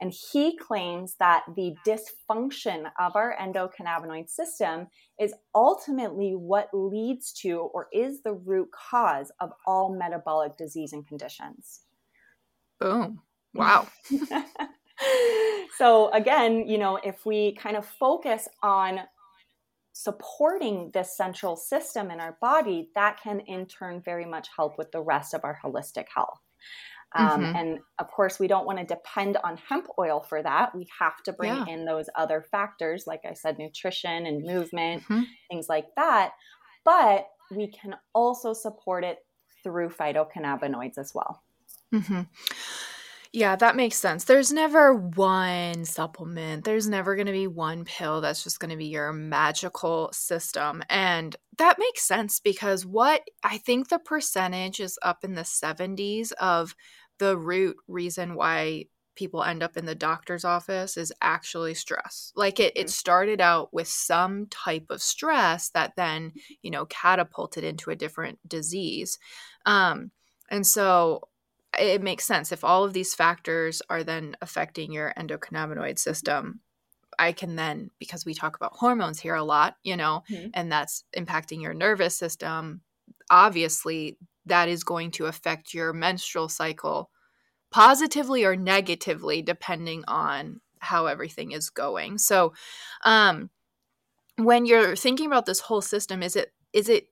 [0.00, 4.86] And he claims that the dysfunction of our endocannabinoid system
[5.18, 11.06] is ultimately what leads to or is the root cause of all metabolic disease and
[11.06, 11.80] conditions.
[12.78, 13.20] Boom.
[13.54, 13.88] Wow.
[15.76, 19.00] so, again, you know, if we kind of focus on
[19.92, 24.92] supporting this central system in our body, that can in turn very much help with
[24.92, 26.38] the rest of our holistic health.
[27.14, 27.56] Um, mm-hmm.
[27.56, 30.74] And of course, we don't want to depend on hemp oil for that.
[30.74, 31.66] We have to bring yeah.
[31.66, 35.22] in those other factors, like I said, nutrition and movement, mm-hmm.
[35.50, 36.32] things like that.
[36.84, 39.18] But we can also support it
[39.62, 41.42] through phytocannabinoids as well.
[41.94, 42.22] Mm-hmm.
[43.32, 44.24] Yeah, that makes sense.
[44.24, 46.64] There's never one supplement.
[46.64, 50.82] There's never going to be one pill that's just going to be your magical system.
[50.88, 56.32] And that makes sense because what I think the percentage is up in the 70s
[56.40, 56.74] of
[57.18, 62.32] the root reason why people end up in the doctor's office is actually stress.
[62.36, 62.88] Like it, it mm-hmm.
[62.88, 68.38] started out with some type of stress that then, you know, catapulted into a different
[68.48, 69.18] disease.
[69.66, 70.12] Um,
[70.50, 71.28] and so
[71.78, 76.60] it makes sense if all of these factors are then affecting your endocannabinoid system
[77.18, 80.48] i can then because we talk about hormones here a lot you know mm-hmm.
[80.54, 82.80] and that's impacting your nervous system
[83.30, 87.10] obviously that is going to affect your menstrual cycle
[87.70, 92.52] positively or negatively depending on how everything is going so
[93.04, 93.50] um
[94.36, 97.08] when you're thinking about this whole system is it is it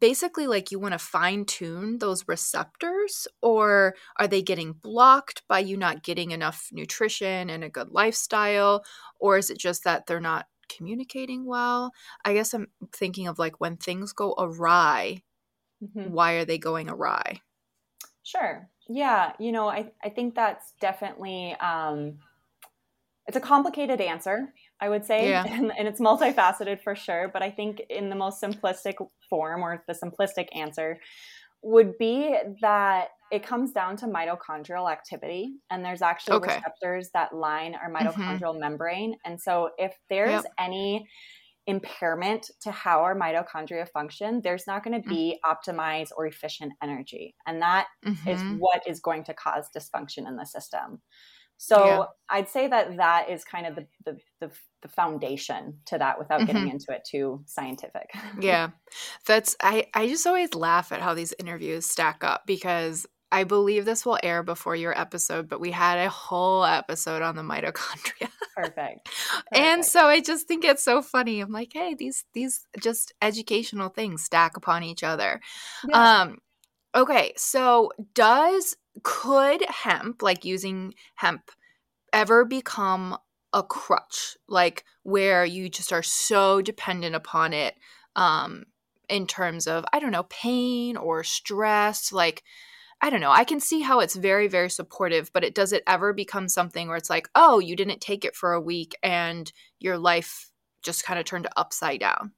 [0.00, 5.58] basically like you want to fine tune those receptors or are they getting blocked by
[5.58, 8.84] you not getting enough nutrition and a good lifestyle
[9.18, 11.92] or is it just that they're not communicating well?
[12.24, 15.22] I guess i'm thinking of like when things go awry
[15.82, 16.12] mm-hmm.
[16.12, 17.40] why are they going awry?
[18.22, 18.68] Sure.
[18.88, 22.18] Yeah you know i, I think that's definitely um,
[23.26, 25.44] it's a complicated answer I would say, yeah.
[25.46, 27.30] and, and, it's multifaceted for sure.
[27.32, 28.94] But I think in the most simplistic
[29.30, 30.98] form or the simplistic answer
[31.62, 36.56] would be that it comes down to mitochondrial activity, and there's actually okay.
[36.56, 38.08] receptors that line our mm-hmm.
[38.08, 38.60] mitochondrial mm-hmm.
[38.60, 39.14] membrane.
[39.24, 40.44] And so, if there's yep.
[40.58, 41.06] any
[41.68, 45.72] impairment to how our mitochondria function, there's not going to be mm-hmm.
[45.78, 47.36] optimized or efficient energy.
[47.46, 48.28] And that mm-hmm.
[48.28, 51.00] is what is going to cause dysfunction in the system.
[51.56, 52.04] So yeah.
[52.28, 54.50] I'd say that that is kind of the, the, the,
[54.82, 56.46] the foundation to that without mm-hmm.
[56.46, 58.10] getting into it too scientific.
[58.40, 58.70] yeah.
[59.26, 63.86] That's, I, I just always laugh at how these interviews stack up because I believe
[63.86, 68.28] this will air before your episode, but we had a whole episode on the mitochondria.
[68.54, 68.54] Perfect.
[68.54, 69.08] Perfect.
[69.52, 71.40] And so I just think it's so funny.
[71.40, 75.40] I'm like, hey, these these just educational things stack upon each other.
[75.88, 76.20] Yeah.
[76.20, 76.38] Um
[76.94, 81.50] okay, so does could hemp, like using hemp,
[82.12, 83.16] ever become
[83.52, 87.74] a crutch, like where you just are so dependent upon it
[88.16, 88.64] um,
[89.08, 92.12] in terms of, I don't know, pain or stress?
[92.12, 92.42] Like,
[93.00, 93.32] I don't know.
[93.32, 96.86] I can see how it's very, very supportive, but it does it ever become something
[96.86, 100.50] where it's like, oh, you didn't take it for a week and your life
[100.82, 102.32] just kind of turned upside down?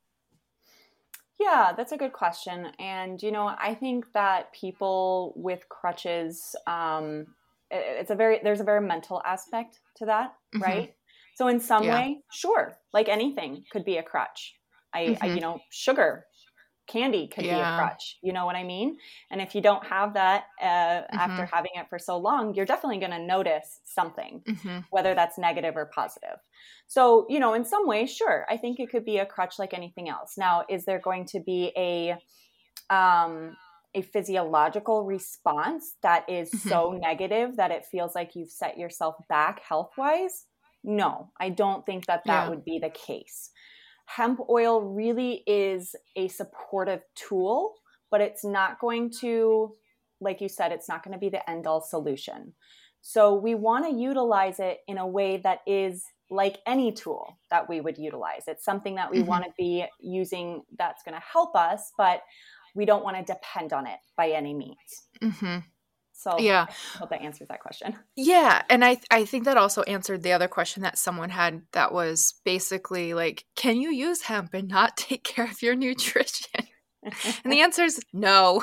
[1.40, 2.68] Yeah, that's a good question.
[2.78, 7.26] And, you know, I think that people with crutches, um,
[7.70, 10.62] it's a very, there's a very mental aspect to that, mm-hmm.
[10.62, 10.94] right?
[11.34, 11.98] So, in some yeah.
[11.98, 14.54] way, sure, like anything could be a crutch.
[14.94, 15.24] I, mm-hmm.
[15.24, 16.24] I you know, sugar
[16.86, 17.54] candy could yeah.
[17.54, 18.96] be a crutch you know what i mean
[19.30, 21.16] and if you don't have that uh, mm-hmm.
[21.16, 24.78] after having it for so long you're definitely going to notice something mm-hmm.
[24.90, 26.38] whether that's negative or positive
[26.86, 29.72] so you know in some ways sure i think it could be a crutch like
[29.72, 32.12] anything else now is there going to be a
[32.94, 33.56] um
[33.94, 36.68] a physiological response that is mm-hmm.
[36.68, 40.46] so negative that it feels like you've set yourself back health wise
[40.82, 42.48] no i don't think that that yeah.
[42.50, 43.50] would be the case
[44.06, 47.74] hemp oil really is a supportive tool,
[48.10, 49.72] but it's not going to,
[50.20, 52.52] like you said, it's not going to be the end all solution.
[53.00, 57.68] So we want to utilize it in a way that is like any tool that
[57.68, 58.44] we would utilize.
[58.48, 59.28] It's something that we mm-hmm.
[59.28, 62.22] want to be using that's going to help us, but
[62.74, 64.76] we don't want to depend on it by any means.
[65.22, 65.58] Mm-hmm.
[66.16, 67.96] So yeah, I hope that answers that question.
[68.16, 71.92] Yeah, and I I think that also answered the other question that someone had that
[71.92, 76.68] was basically like, can you use hemp and not take care of your nutrition?
[77.02, 78.62] and the answer is no.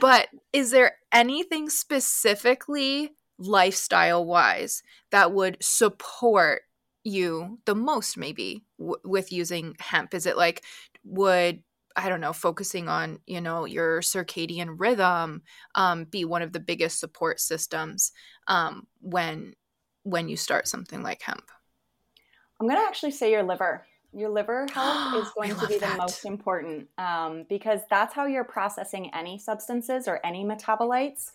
[0.00, 6.62] But is there anything specifically lifestyle wise that would support
[7.02, 10.12] you the most maybe w- with using hemp?
[10.12, 10.62] Is it like
[11.02, 11.62] would
[11.96, 15.42] I don't know, focusing on, you know, your circadian rhythm
[15.74, 18.12] um, be one of the biggest support systems
[18.46, 19.54] um, when
[20.02, 21.50] when you start something like hemp?
[22.60, 23.86] I'm going to actually say your liver.
[24.12, 25.92] Your liver health is going to be that.
[25.92, 31.30] the most important um, because that's how you're processing any substances or any metabolites.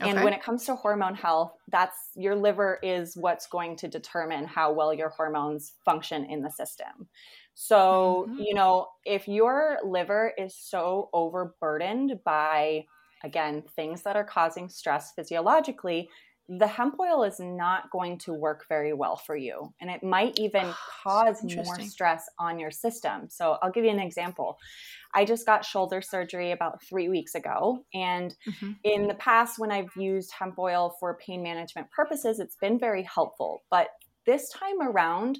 [0.00, 4.46] And when it comes to hormone health, that's your liver is what's going to determine
[4.46, 7.08] how well your hormones function in the system.
[7.54, 8.40] So, mm-hmm.
[8.40, 12.84] you know, if your liver is so overburdened by,
[13.22, 16.08] again, things that are causing stress physiologically,
[16.48, 20.38] the hemp oil is not going to work very well for you and it might
[20.38, 20.70] even
[21.02, 23.28] cause more stress on your system.
[23.30, 24.58] So I'll give you an example.
[25.14, 27.84] I just got shoulder surgery about three weeks ago.
[27.94, 28.72] And mm-hmm.
[28.82, 33.04] in the past, when I've used hemp oil for pain management purposes, it's been very
[33.04, 33.62] helpful.
[33.70, 33.88] But
[34.26, 35.38] this time around,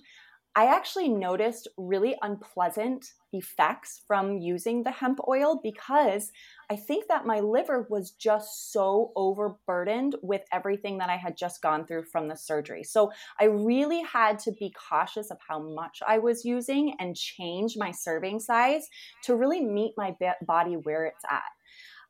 [0.56, 6.30] I actually noticed really unpleasant effects from using the hemp oil because
[6.70, 11.60] I think that my liver was just so overburdened with everything that I had just
[11.60, 12.84] gone through from the surgery.
[12.84, 17.74] So I really had to be cautious of how much I was using and change
[17.76, 18.88] my serving size
[19.24, 20.14] to really meet my
[20.46, 21.42] body where it's at.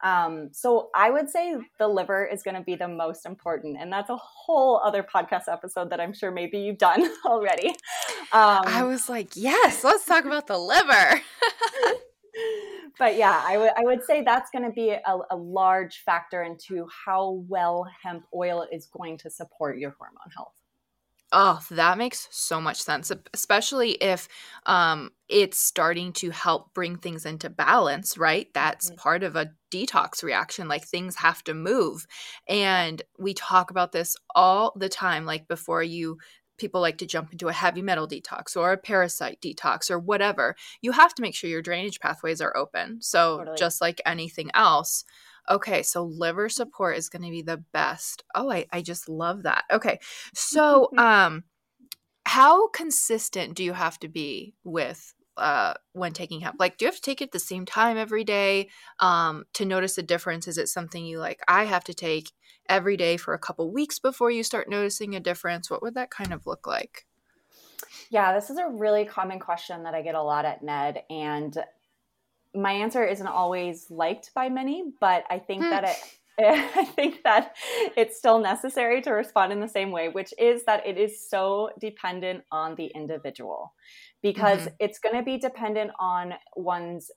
[0.03, 3.93] Um, so I would say the liver is going to be the most important, and
[3.93, 7.69] that's a whole other podcast episode that I'm sure maybe you've done already.
[8.33, 11.21] Um, I was like, yes, let's talk about the liver.
[12.99, 16.43] but yeah, I would I would say that's going to be a, a, large factor
[16.43, 20.55] into how well hemp oil is going to support your hormone health.
[21.37, 24.29] Oh, that makes so much sense, especially if
[24.67, 28.47] um, it's starting to help bring things into balance, right?
[28.55, 28.99] That's mm-hmm.
[28.99, 30.69] part of a detox reaction.
[30.69, 32.07] Like things have to move.
[32.49, 35.27] And we talk about this all the time.
[35.27, 36.19] Like before you
[36.57, 40.55] people like to jump into a heavy metal detox or a parasite detox or whatever,
[40.83, 43.03] you have to make sure your drainage pathways are open.
[43.03, 43.57] So, totally.
[43.57, 45.05] just like anything else,
[45.51, 48.25] okay, so liver support is going to be the best.
[48.35, 49.65] Oh, I, I just love that.
[49.71, 49.99] Okay.
[50.35, 51.45] So, um,
[52.27, 56.57] how consistent do you have to be with uh, when taking hemp?
[56.59, 58.71] Like, do you have to take it the same time every day
[59.01, 60.49] um, to notice a difference?
[60.49, 61.41] Is it something you like?
[61.49, 62.33] I have to take
[62.69, 65.71] every day for a couple weeks before you start noticing a difference?
[65.71, 67.07] What would that kind of look like?
[68.11, 71.03] Yeah, this is a really common question that I get a lot at NED.
[71.11, 71.57] And
[72.55, 75.71] my answer isn't always liked by many, but I think hmm.
[75.71, 75.97] that it
[76.41, 77.55] I think that
[77.97, 81.71] it's still necessary to respond in the same way, which is that it is so
[81.81, 83.73] dependent on the individual
[84.21, 84.75] because mm-hmm.
[84.81, 87.11] it's going to be dependent on one's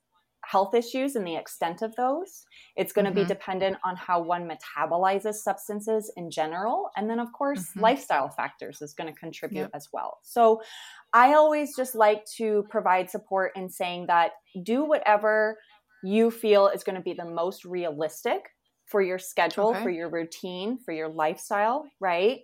[0.49, 2.45] health issues and the extent of those.
[2.75, 3.21] It's going to mm-hmm.
[3.21, 6.89] be dependent on how one metabolizes substances in general.
[6.95, 7.81] And then, of course, mm-hmm.
[7.81, 9.71] lifestyle factors is going to contribute yep.
[9.73, 10.19] as well.
[10.23, 10.61] So,
[11.13, 14.31] I always just like to provide support in saying that
[14.63, 15.57] do whatever
[16.03, 18.49] you feel is going to be the most realistic
[18.85, 19.83] for your schedule, okay.
[19.83, 22.39] for your routine, for your lifestyle, right?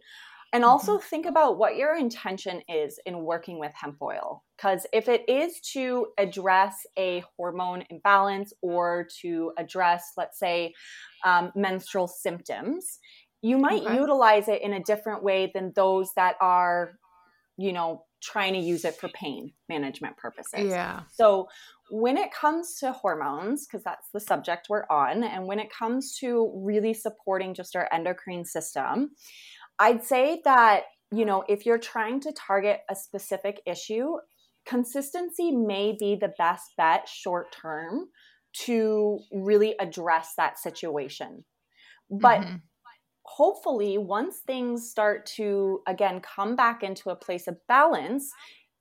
[0.53, 1.07] And also mm-hmm.
[1.07, 4.43] think about what your intention is in working with hemp oil.
[4.55, 10.73] Because if it is to address a hormone imbalance or to address, let's say,
[11.25, 12.99] um, menstrual symptoms,
[13.41, 13.95] you might okay.
[13.95, 16.99] utilize it in a different way than those that are,
[17.57, 20.69] you know, trying to use it for pain management purposes.
[20.69, 21.01] Yeah.
[21.11, 21.49] So
[21.89, 26.17] when it comes to hormones, because that's the subject we're on, and when it comes
[26.19, 29.11] to really supporting just our endocrine system,
[29.79, 34.15] I'd say that, you know, if you're trying to target a specific issue,
[34.65, 38.07] consistency may be the best bet short term
[38.65, 41.43] to really address that situation.
[42.09, 42.55] But mm-hmm.
[43.23, 48.31] hopefully, once things start to, again, come back into a place of balance,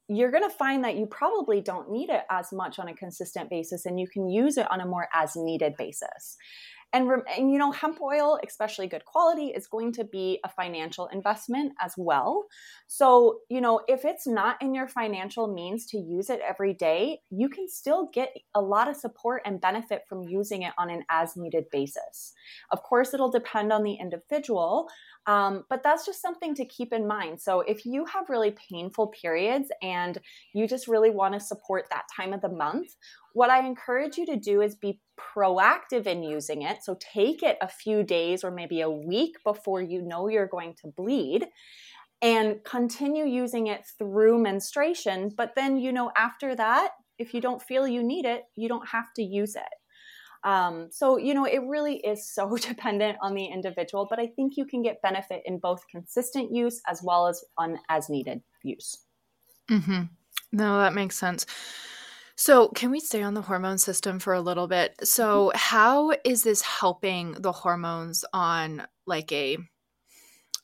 [0.09, 3.49] you're going to find that you probably don't need it as much on a consistent
[3.49, 6.37] basis and you can use it on a more as needed basis.
[6.93, 11.07] And, and, you know, hemp oil, especially good quality, is going to be a financial
[11.07, 12.45] investment as well.
[12.87, 17.21] So, you know, if it's not in your financial means to use it every day,
[17.31, 21.03] you can still get a lot of support and benefit from using it on an
[21.09, 22.35] as needed basis.
[22.71, 24.89] Of course, it'll depend on the individual,
[25.27, 27.41] um, but that's just something to keep in mind.
[27.41, 30.19] So if you have really painful periods and
[30.53, 32.97] you just really want to support that time of the month,
[33.35, 36.83] what I encourage you to do is be proactive in using it.
[36.83, 40.75] So take it a few days or maybe a week before you know you're going
[40.83, 41.47] to bleed
[42.21, 45.31] and continue using it through menstruation.
[45.37, 48.89] But then, you know, after that, if you don't feel you need it, you don't
[48.89, 49.63] have to use it.
[50.45, 54.57] Um, so, you know, it really is so dependent on the individual, but I think
[54.57, 58.97] you can get benefit in both consistent use as well as on as needed use.
[59.71, 60.03] Mm-hmm.
[60.53, 61.47] No, that makes sense.
[62.37, 64.95] So, can we stay on the hormone system for a little bit?
[65.05, 65.59] So, mm-hmm.
[65.59, 69.59] how is this helping the hormones on like a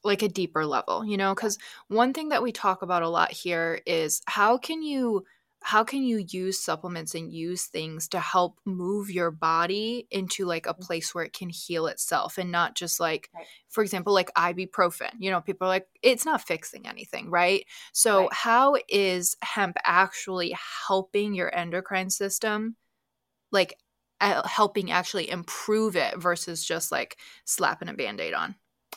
[0.05, 1.59] like a deeper level, you know, cuz
[1.89, 5.25] one thing that we talk about a lot here is how can you
[5.63, 10.67] how can you use supplements and use things to help move your body into like
[10.67, 10.81] a mm.
[10.81, 13.47] place where it can heal itself and not just like right.
[13.69, 18.21] for example like ibuprofen you know people are like it's not fixing anything right so
[18.21, 18.33] right.
[18.33, 20.57] how is hemp actually
[20.87, 22.77] helping your endocrine system
[23.51, 23.75] like
[24.21, 28.55] helping actually improve it versus just like slapping a band-aid on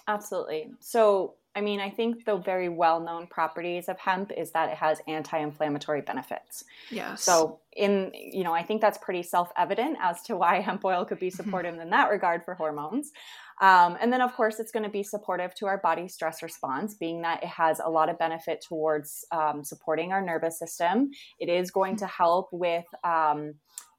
[0.08, 0.72] Absolutely.
[0.80, 4.78] So, I mean, I think the very well known properties of hemp is that it
[4.78, 6.64] has anti inflammatory benefits.
[6.90, 7.24] Yes.
[7.24, 11.04] So, in, you know, I think that's pretty self evident as to why hemp oil
[11.04, 11.44] could be mm-hmm.
[11.44, 13.12] supportive in that regard for hormones.
[13.60, 16.96] Um, and then, of course, it's going to be supportive to our body stress response,
[16.96, 21.12] being that it has a lot of benefit towards um, supporting our nervous system.
[21.40, 23.54] It is going to help with um,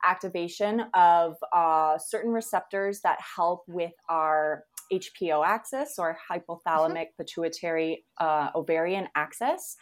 [0.04, 8.50] activation of uh, certain receptors that help with our HPO axis or hypothalamic pituitary uh,
[8.54, 9.76] ovarian axis.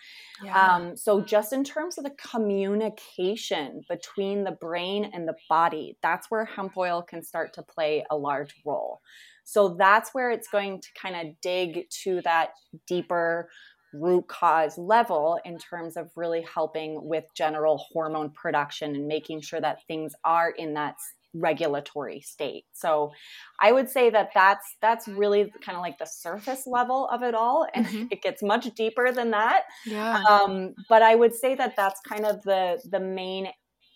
[0.44, 0.56] Yeah.
[0.58, 6.30] Um, so, just in terms of the communication between the brain and the body, that's
[6.30, 9.00] where hemp oil can start to play a large role.
[9.44, 12.50] So, that's where it's going to kind of dig to that
[12.86, 13.48] deeper
[13.92, 19.60] root cause level in terms of really helping with general hormone production and making sure
[19.60, 20.94] that things are in that
[21.34, 22.64] regulatory state.
[22.72, 23.12] So
[23.60, 27.34] I would say that that's that's really kind of like the surface level of it
[27.34, 28.06] all and mm-hmm.
[28.10, 29.64] it gets much deeper than that.
[29.86, 30.22] Yeah.
[30.28, 33.48] Um, but I would say that that's kind of the the main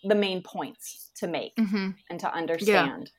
[0.03, 1.91] the main points to make mm-hmm.
[2.09, 3.03] and to understand.
[3.05, 3.11] Yeah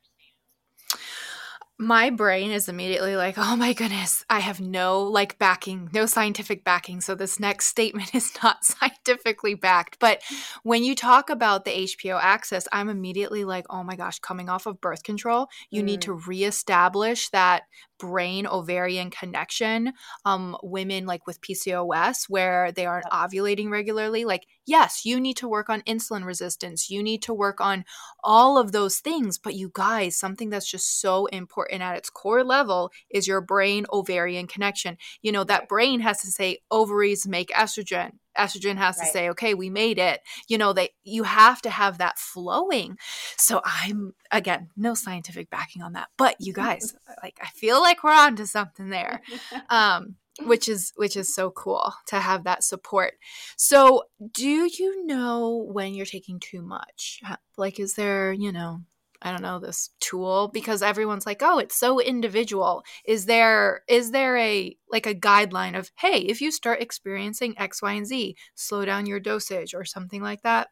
[1.79, 6.65] my brain is immediately like, oh my goodness, I have no like backing, no scientific
[6.65, 7.03] backing.
[7.03, 9.99] So this next statement is not scientifically backed.
[9.99, 10.23] But
[10.63, 14.67] when you talk about the HPO axis, I'm immediately like, oh my gosh, coming off
[14.67, 15.87] of birth control, you mm.
[15.87, 16.27] need to mm.
[16.27, 17.65] reestablish that
[17.99, 19.93] brain ovarian connection
[20.25, 25.49] um women like with PCOS where they aren't ovulating regularly like yes you need to
[25.49, 27.85] work on insulin resistance you need to work on
[28.23, 32.45] all of those things but you guys something that's just so important at its core
[32.45, 34.97] level is your brain ovarian connection.
[35.23, 39.07] You know that brain has to say ovaries make estrogen estrogen has right.
[39.07, 42.97] to say okay we made it you know that you have to have that flowing.
[43.37, 48.03] So i'm again no scientific backing on that but you guys like i feel like
[48.03, 49.21] we're on to something there
[49.71, 53.15] um which is which is so cool to have that support.
[53.57, 57.23] So do you know when you're taking too much?
[57.57, 58.83] Like is there you know
[59.23, 64.11] I don't know this tool because everyone's like, "Oh, it's so individual." Is there is
[64.11, 68.37] there a like a guideline of, "Hey, if you start experiencing X, Y, and Z,
[68.55, 70.69] slow down your dosage or something like that?"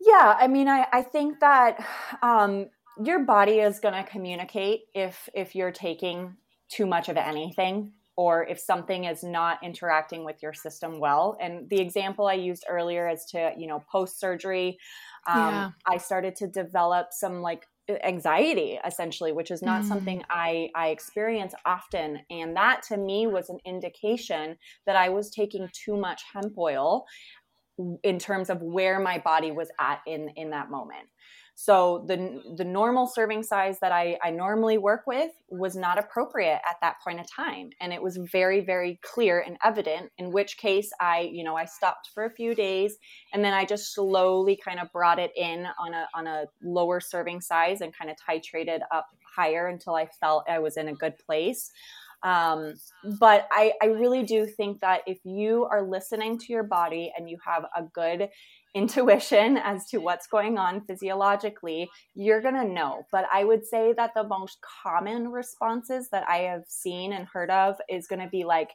[0.00, 1.84] Yeah, I mean, I I think that
[2.22, 2.66] um
[3.04, 6.36] your body is going to communicate if if you're taking
[6.68, 11.38] too much of anything or if something is not interacting with your system well.
[11.40, 14.76] And the example I used earlier as to, you know, post surgery,
[15.28, 15.70] um, yeah.
[15.86, 17.64] I started to develop some like
[18.04, 19.88] anxiety essentially which is not mm.
[19.88, 25.30] something i i experience often and that to me was an indication that i was
[25.30, 27.06] taking too much hemp oil
[28.02, 31.08] in terms of where my body was at in in that moment
[31.60, 36.60] so the the normal serving size that I, I normally work with was not appropriate
[36.70, 37.70] at that point of time.
[37.80, 41.64] And it was very, very clear and evident, in which case I, you know, I
[41.64, 42.96] stopped for a few days
[43.32, 47.00] and then I just slowly kind of brought it in on a on a lower
[47.00, 50.94] serving size and kind of titrated up higher until I felt I was in a
[50.94, 51.72] good place.
[52.22, 52.74] Um,
[53.18, 57.28] but I, I really do think that if you are listening to your body and
[57.30, 58.28] you have a good
[58.78, 63.02] intuition as to what's going on physiologically, you're going to know.
[63.10, 67.50] But I would say that the most common responses that I have seen and heard
[67.50, 68.70] of is going to be like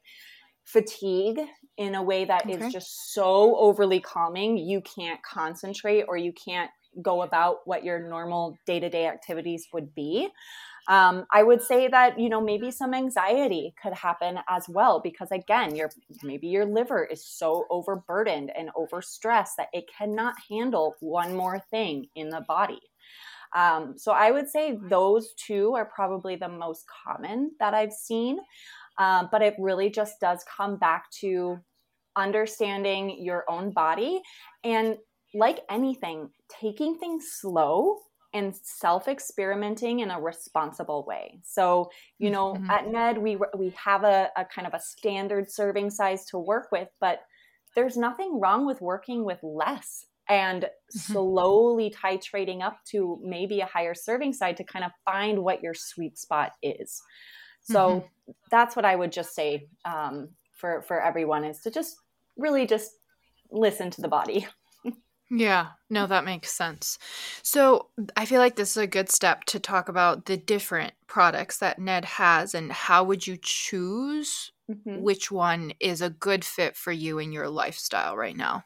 [0.66, 1.40] fatigue
[1.78, 2.66] in a way that okay.
[2.66, 8.08] is just so overly calming, you can't concentrate or you can't go about what your
[8.08, 10.30] normal day to day activities would be.
[10.90, 15.32] Um, I would say that you know maybe some anxiety could happen as well because
[15.32, 15.90] again, your
[16.24, 22.08] maybe your liver is so overburdened and overstressed that it cannot handle one more thing
[22.16, 22.82] in the body.
[23.56, 28.40] Um, so I would say those two are probably the most common that I've seen.
[28.98, 31.58] Um, but it really just does come back to
[32.16, 34.22] understanding your own body
[34.64, 34.98] and
[35.34, 38.00] like anything, taking things slow
[38.34, 41.40] and self experimenting in a responsible way.
[41.44, 42.70] So, you know, mm-hmm.
[42.70, 46.70] at NED, we, we have a, a kind of a standard serving size to work
[46.72, 47.20] with, but
[47.76, 51.00] there's nothing wrong with working with less and mm-hmm.
[51.00, 55.74] slowly titrating up to maybe a higher serving size to kind of find what your
[55.74, 57.02] sweet spot is.
[57.62, 58.32] So mm-hmm.
[58.52, 61.96] that's what I would just say um, for for everyone is to just
[62.38, 62.92] really just
[63.52, 64.48] listen to the body.
[65.36, 67.00] Yeah, no, that makes sense.
[67.42, 71.58] So I feel like this is a good step to talk about the different products
[71.58, 75.02] that Ned has and how would you choose mm-hmm.
[75.02, 78.64] which one is a good fit for you in your lifestyle right now?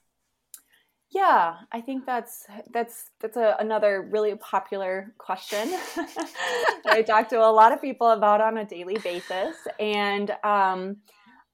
[1.09, 7.39] Yeah, I think that's that's that's a, another really popular question that I talk to
[7.39, 10.97] a lot of people about on a daily basis, and um,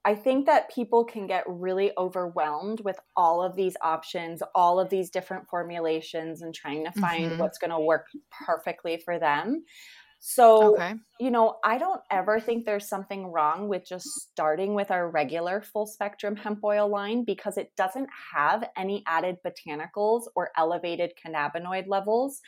[0.05, 4.89] I think that people can get really overwhelmed with all of these options, all of
[4.89, 7.39] these different formulations, and trying to find mm-hmm.
[7.39, 8.07] what's going to work
[8.45, 9.63] perfectly for them.
[10.25, 10.93] So, okay.
[11.19, 15.61] you know, I don't ever think there's something wrong with just starting with our regular
[15.61, 21.87] full spectrum hemp oil line because it doesn't have any added botanicals or elevated cannabinoid
[21.87, 22.39] levels.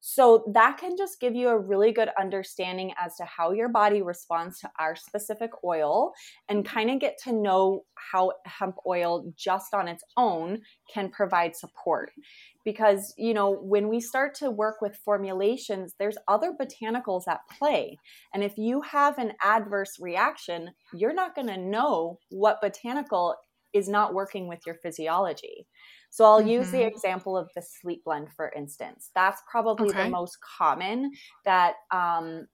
[0.00, 4.00] So, that can just give you a really good understanding as to how your body
[4.00, 6.12] responds to our specific oil
[6.48, 10.60] and kind of get to know how hemp oil just on its own
[10.92, 12.12] can provide support.
[12.64, 17.98] Because you know when we start to work with formulations there's other botanicals at play.
[18.34, 23.34] And if you have an adverse reaction you're not going to know what botanical
[23.74, 25.66] is not working with your physiology
[26.10, 26.48] so i'll mm-hmm.
[26.48, 26.88] use the mm-hmm.
[26.88, 30.04] example of the sleep blend for instance that's probably okay.
[30.04, 31.10] the most common
[31.44, 32.46] that um,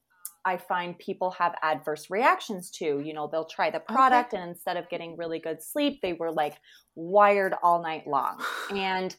[0.45, 3.01] I find people have adverse reactions to.
[3.01, 4.43] You know, they'll try the product okay.
[4.43, 6.57] and instead of getting really good sleep, they were like
[6.95, 8.43] wired all night long.
[8.71, 9.15] And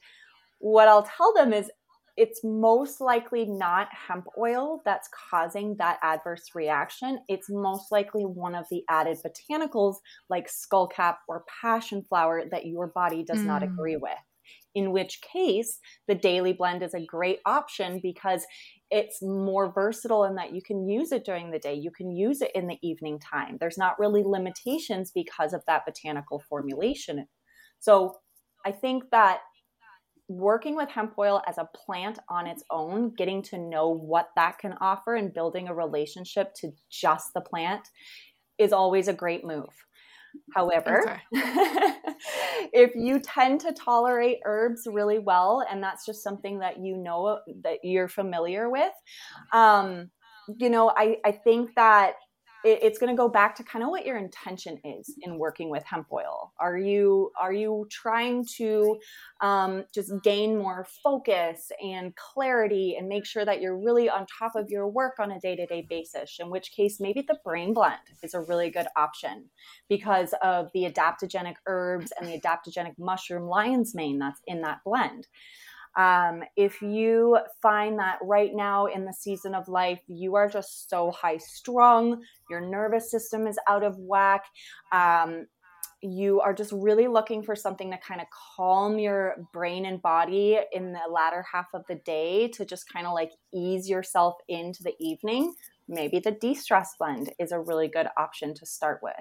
[0.59, 1.69] what I'll tell them is
[2.17, 7.19] it's most likely not hemp oil that's causing that adverse reaction.
[7.27, 9.95] It's most likely one of the added botanicals
[10.29, 13.45] like skullcap or passion flower that your body does mm.
[13.45, 14.13] not agree with.
[14.75, 18.45] In which case, the daily blend is a great option because
[18.91, 22.41] it's more versatile in that you can use it during the day, you can use
[22.41, 23.57] it in the evening time.
[23.59, 27.27] There's not really limitations because of that botanical formulation.
[27.79, 28.17] So,
[28.65, 29.41] I think that
[30.27, 34.57] working with hemp oil as a plant on its own, getting to know what that
[34.57, 37.87] can offer and building a relationship to just the plant
[38.57, 39.69] is always a great move.
[40.53, 46.97] However, if you tend to tolerate herbs really well, and that's just something that you
[46.97, 48.91] know that you're familiar with,
[49.53, 50.09] um,
[50.59, 52.15] you know, I, I think that
[52.65, 55.69] it, it's going to go back to kind of what your intention is in working
[55.69, 56.51] with hemp oil.
[56.59, 58.97] Are you are you trying to
[59.41, 64.55] um, just gain more focus and clarity and make sure that you're really on top
[64.55, 66.37] of your work on a day to day basis?
[66.39, 69.45] In which case, maybe the brain blend is a really good option
[69.87, 75.27] because of the adaptogenic herbs and the adaptogenic mushroom lion's mane that's in that blend.
[75.97, 80.89] Um, if you find that right now in the season of life, you are just
[80.89, 84.43] so high strung, your nervous system is out of whack,
[84.91, 85.47] um,
[86.01, 90.59] you are just really looking for something to kind of calm your brain and body
[90.71, 94.83] in the latter half of the day to just kind of like ease yourself into
[94.83, 95.53] the evening,
[95.87, 99.13] maybe the de stress blend is a really good option to start with.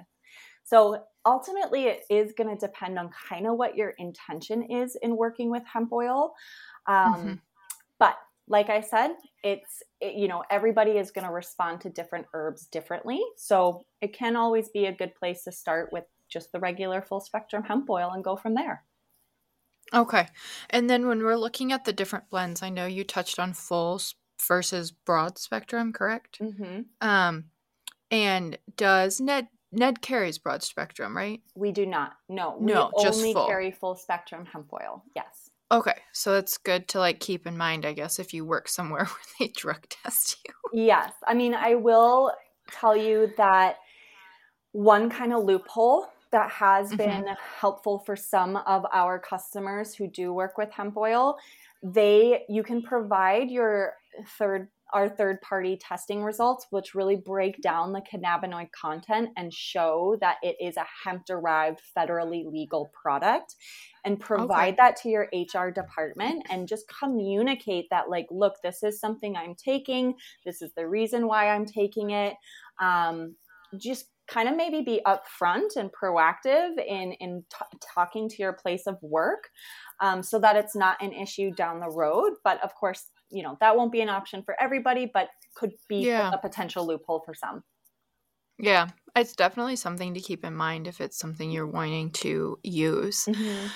[0.64, 5.16] So ultimately, it is going to depend on kind of what your intention is in
[5.16, 6.34] working with hemp oil.
[6.86, 7.34] Um, mm-hmm.
[7.98, 8.16] But
[8.48, 9.12] like I said,
[9.42, 13.22] it's, it, you know, everybody is going to respond to different herbs differently.
[13.36, 17.20] So it can always be a good place to start with just the regular full
[17.20, 18.84] spectrum hemp oil and go from there.
[19.92, 20.26] Okay.
[20.70, 24.00] And then when we're looking at the different blends, I know you touched on full
[24.46, 26.38] versus broad spectrum, correct?
[26.40, 26.82] Mm-hmm.
[27.00, 27.44] Um,
[28.10, 31.40] and does Ned Ned carries broad spectrum, right?
[31.54, 32.12] We do not.
[32.28, 33.46] No, we no, just only full.
[33.46, 35.04] carry full spectrum hemp oil.
[35.14, 35.50] Yes.
[35.72, 39.04] Okay, so it's good to like keep in mind, I guess, if you work somewhere
[39.04, 40.52] where they drug test you.
[40.72, 42.32] Yes, I mean, I will
[42.70, 43.76] tell you that
[44.72, 46.96] one kind of loophole that has mm-hmm.
[46.96, 47.26] been
[47.60, 51.36] helpful for some of our customers who do work with hemp oil
[51.84, 53.92] they you can provide your
[54.38, 60.16] third our third party testing results, which really break down the cannabinoid content and show
[60.20, 63.56] that it is a hemp derived federally legal product
[64.04, 64.76] and provide okay.
[64.78, 69.56] that to your HR department and just communicate that, like, look, this is something I'm
[69.56, 70.14] taking.
[70.46, 72.34] This is the reason why I'm taking it.
[72.80, 73.34] Um,
[73.76, 78.86] just kind of maybe be upfront and proactive in in t- talking to your place
[78.86, 79.50] of work
[80.00, 83.56] um, so that it's not an issue down the road but of course you know
[83.60, 86.32] that won't be an option for everybody but could be yeah.
[86.32, 87.62] a potential loophole for some
[88.58, 93.26] yeah it's definitely something to keep in mind if it's something you're wanting to use
[93.26, 93.66] mm-hmm.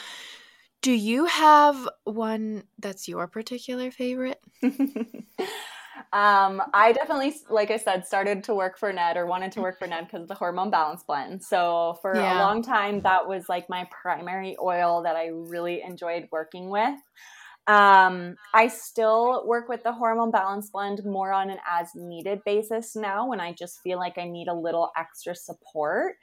[0.82, 4.40] do you have one that's your particular favorite
[6.12, 9.78] um, I definitely, like I said, started to work for Ned or wanted to work
[9.78, 11.42] for Ned because of the hormone balance blend.
[11.42, 12.38] So for yeah.
[12.38, 16.99] a long time, that was like my primary oil that I really enjoyed working with.
[17.69, 22.97] Um, I still work with the hormone balance blend more on an as needed basis
[22.97, 26.14] now when I just feel like I need a little extra support.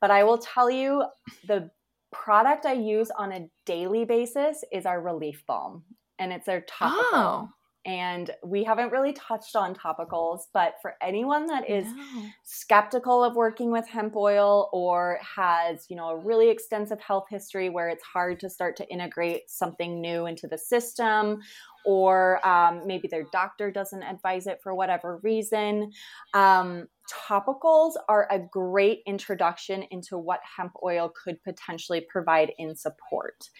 [0.00, 1.04] But I will tell you
[1.48, 1.68] the
[2.12, 5.82] product I use on a daily basis is our relief balm,
[6.20, 7.04] and it's our topical.
[7.12, 7.48] Oh.
[7.86, 12.22] And we haven't really touched on topicals, but for anyone that is no.
[12.42, 17.68] skeptical of working with hemp oil or has, you know, a really extensive health history
[17.68, 21.40] where it's hard to start to integrate something new into the system,
[21.84, 25.92] or um, maybe their doctor doesn't advise it for whatever reason,
[26.32, 26.86] um,
[27.28, 33.50] topicals are a great introduction into what hemp oil could potentially provide in support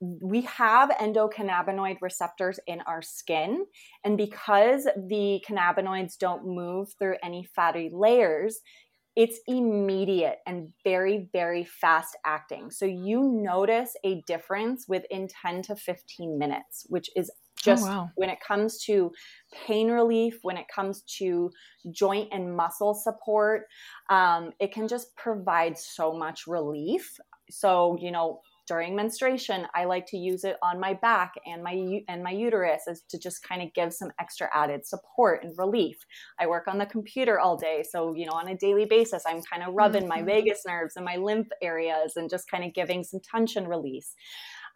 [0.00, 3.64] we have endocannabinoid receptors in our skin.
[4.04, 8.60] And because the cannabinoids don't move through any fatty layers,
[9.16, 12.70] it's immediate and very, very fast acting.
[12.70, 17.88] So you notice a difference within 10 to 15 minutes, which is oh, just oh,
[17.88, 18.10] wow.
[18.16, 19.12] when it comes to
[19.66, 21.52] pain relief, when it comes to
[21.92, 23.66] joint and muscle support,
[24.10, 27.16] um, it can just provide so much relief.
[27.50, 32.00] So, you know, during menstruation i like to use it on my back and my
[32.08, 35.96] and my uterus as to just kind of give some extra added support and relief
[36.38, 39.42] i work on the computer all day so you know on a daily basis i'm
[39.42, 40.20] kind of rubbing mm-hmm.
[40.20, 44.14] my vagus nerves and my lymph areas and just kind of giving some tension release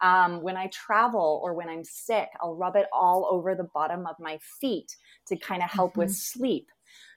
[0.01, 4.05] um, when I travel or when I'm sick, I'll rub it all over the bottom
[4.07, 4.95] of my feet
[5.27, 6.01] to kind of help mm-hmm.
[6.01, 6.69] with sleep.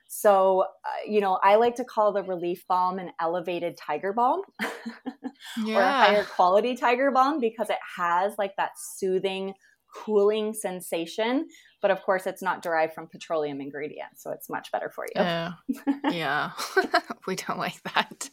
[0.07, 4.41] So, uh, you know, I like to call the relief balm an elevated tiger balm
[5.63, 5.75] yeah.
[5.75, 9.53] or a higher quality tiger balm because it has like that soothing,
[9.93, 11.47] cooling sensation.
[11.81, 15.21] But of course, it's not derived from petroleum ingredients, so it's much better for you.
[15.21, 15.51] Yeah,
[16.09, 16.51] yeah.
[17.27, 18.29] we don't like that.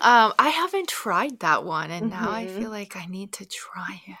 [0.00, 2.24] Um, I haven't tried that one, and mm-hmm.
[2.24, 2.58] now I mm-hmm.
[2.58, 4.16] feel like I need to try it.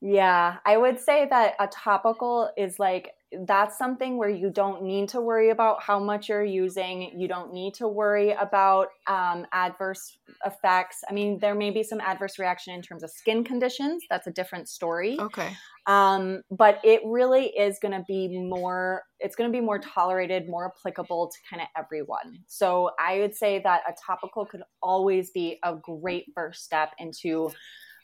[0.00, 3.12] Yeah, I would say that a topical is like
[3.46, 7.12] that's something where you don't need to worry about how much you're using.
[7.14, 11.02] You don't need to worry about um, adverse effects.
[11.08, 14.04] I mean, there may be some adverse reaction in terms of skin conditions.
[14.08, 15.18] That's a different story.
[15.20, 15.50] Okay.
[15.86, 19.02] Um, but it really is going to be more.
[19.20, 22.38] It's going to be more tolerated, more applicable to kind of everyone.
[22.46, 27.50] So I would say that a topical could always be a great first step into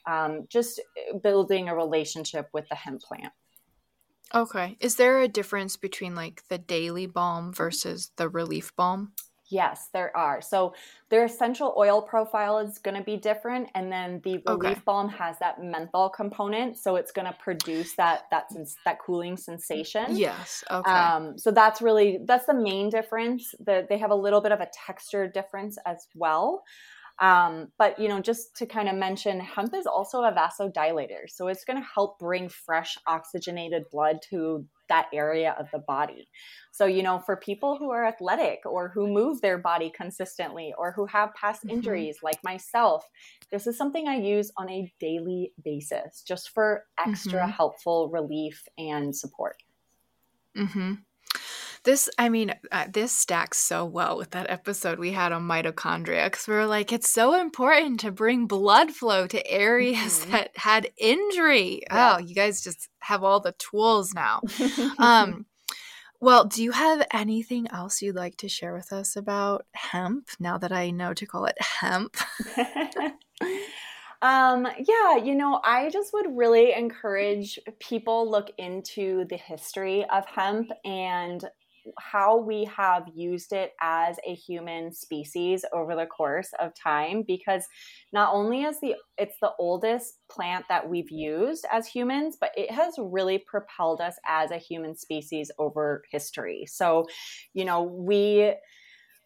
[0.07, 0.81] um, just
[1.23, 3.33] building a relationship with the hemp plant.
[4.33, 4.77] Okay.
[4.79, 9.13] Is there a difference between like the daily balm versus the relief balm?
[9.51, 10.41] Yes, there are.
[10.41, 10.73] So
[11.09, 14.81] their essential oil profile is going to be different, and then the relief okay.
[14.85, 18.49] balm has that menthol component, so it's going to produce that that
[18.85, 20.15] that cooling sensation.
[20.17, 20.63] Yes.
[20.71, 20.91] Okay.
[20.91, 23.53] Um, so that's really that's the main difference.
[23.59, 26.63] That they have a little bit of a texture difference as well.
[27.19, 31.47] Um, but you know, just to kind of mention, hemp is also a vasodilator, so
[31.47, 36.27] it's going to help bring fresh oxygenated blood to that area of the body.
[36.71, 40.91] So, you know, for people who are athletic or who move their body consistently or
[40.91, 41.77] who have past mm-hmm.
[41.77, 43.07] injuries like myself,
[43.51, 47.51] this is something I use on a daily basis just for extra mm-hmm.
[47.51, 49.57] helpful relief and support.
[50.55, 50.99] Mhm.
[51.85, 56.25] This, I mean, uh, this stacks so well with that episode we had on mitochondria
[56.25, 60.31] because we were like, it's so important to bring blood flow to areas mm-hmm.
[60.31, 61.83] that had injury.
[61.83, 62.15] Yeah.
[62.15, 64.41] Oh, you guys just have all the tools now.
[64.97, 65.45] um,
[66.19, 70.57] well, do you have anything else you'd like to share with us about hemp now
[70.57, 72.17] that I know to call it hemp?
[74.21, 80.25] Um, yeah, you know, I just would really encourage people look into the history of
[80.25, 81.43] hemp and
[81.99, 87.65] how we have used it as a human species over the course of time because
[88.11, 92.71] not only is the it's the oldest plant that we've used as humans but it
[92.71, 96.65] has really propelled us as a human species over history.
[96.67, 97.07] So
[97.53, 98.53] you know we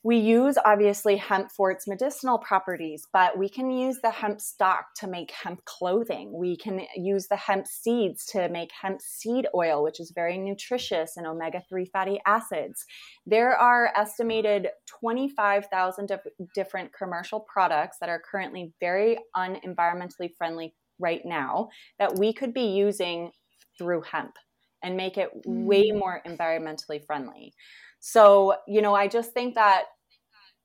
[0.03, 4.85] we use obviously hemp for its medicinal properties, but we can use the hemp stock
[4.95, 6.31] to make hemp clothing.
[6.33, 11.17] We can use the hemp seeds to make hemp seed oil, which is very nutritious
[11.17, 12.85] and omega 3 fatty acids.
[13.25, 16.11] There are estimated 25,000
[16.55, 22.67] different commercial products that are currently very unenvironmentally friendly right now that we could be
[22.67, 23.31] using
[23.77, 24.35] through hemp
[24.81, 25.99] and make it way mm.
[25.99, 27.53] more environmentally friendly.
[27.99, 29.83] So, you know, I just think that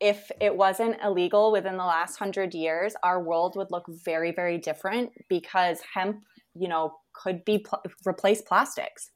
[0.01, 4.59] if it wasn't illegal within the last hundred years, our world would look very, very
[4.59, 6.23] different because hemp,
[6.55, 9.11] you know, could be pl- replace plastics.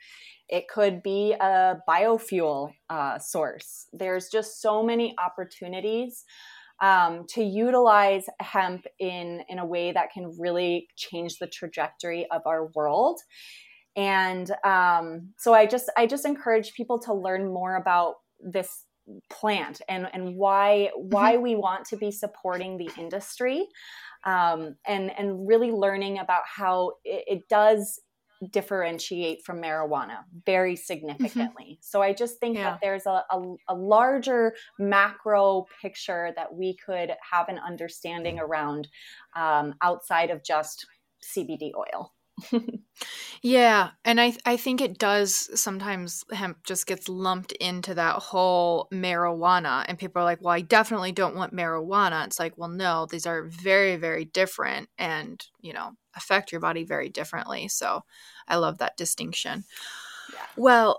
[0.49, 3.87] It could be a biofuel uh, source.
[3.93, 6.25] There's just so many opportunities
[6.81, 12.43] um, to utilize hemp in in a way that can really change the trajectory of
[12.47, 13.21] our world
[13.97, 18.85] and um, so i just i just encourage people to learn more about this
[19.31, 21.43] plant and and why why mm-hmm.
[21.43, 23.67] we want to be supporting the industry
[24.25, 28.01] um, and and really learning about how it, it does
[28.51, 30.85] differentiate from marijuana very mm-hmm.
[30.85, 31.65] significantly.
[31.65, 31.81] Mm-hmm.
[31.81, 32.71] So I just think yeah.
[32.71, 38.89] that there's a, a, a, larger macro picture that we could have an understanding around
[39.35, 40.87] um, outside of just
[41.25, 42.13] CBD oil.
[43.43, 48.89] yeah, and I I think it does sometimes hemp just gets lumped into that whole
[48.93, 53.07] marijuana and people are like, "Well, I definitely don't want marijuana." It's like, "Well, no,
[53.11, 58.05] these are very very different and, you know, affect your body very differently." So,
[58.49, 59.65] I love that distinction.
[60.33, 60.41] Yeah.
[60.57, 60.99] Well,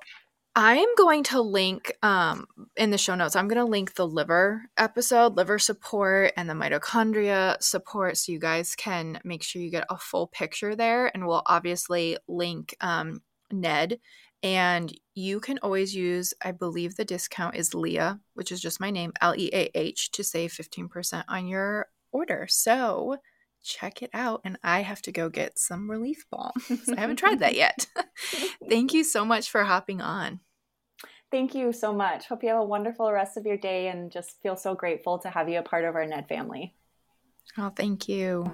[0.62, 2.46] I am going to link um,
[2.76, 3.38] in the show notes.
[3.38, 8.40] I'm going to link the liver episode, liver support, and the mitochondria support, so you
[8.40, 11.12] guys can make sure you get a full picture there.
[11.14, 14.02] And we'll obviously link um, Ned.
[14.44, 18.92] And you can always use, I believe the discount is Leah, which is just my
[18.92, 22.48] name, L E A H, to save 15% on your order.
[22.50, 23.16] So
[23.64, 24.42] check it out.
[24.44, 26.52] And I have to go get some relief balm.
[26.70, 27.88] I haven't tried that yet.
[28.70, 30.42] Thank you so much for hopping on.
[31.32, 32.28] Thank you so much.
[32.28, 35.30] Hope you have a wonderful rest of your day and just feel so grateful to
[35.30, 36.74] have you a part of our Ned family.
[37.58, 38.52] Oh, thank you.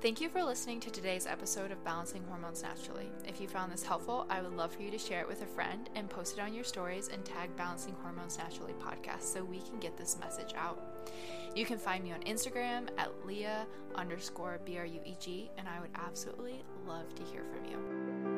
[0.00, 3.08] Thank you for listening to today's episode of Balancing Hormones Naturally.
[3.24, 5.46] If you found this helpful, I would love for you to share it with a
[5.46, 9.60] friend and post it on your stories and tag Balancing Hormones Naturally podcast so we
[9.60, 10.82] can get this message out.
[11.54, 13.64] You can find me on Instagram at Leah
[13.94, 18.31] underscore B R U E G, and I would absolutely love to hear from you.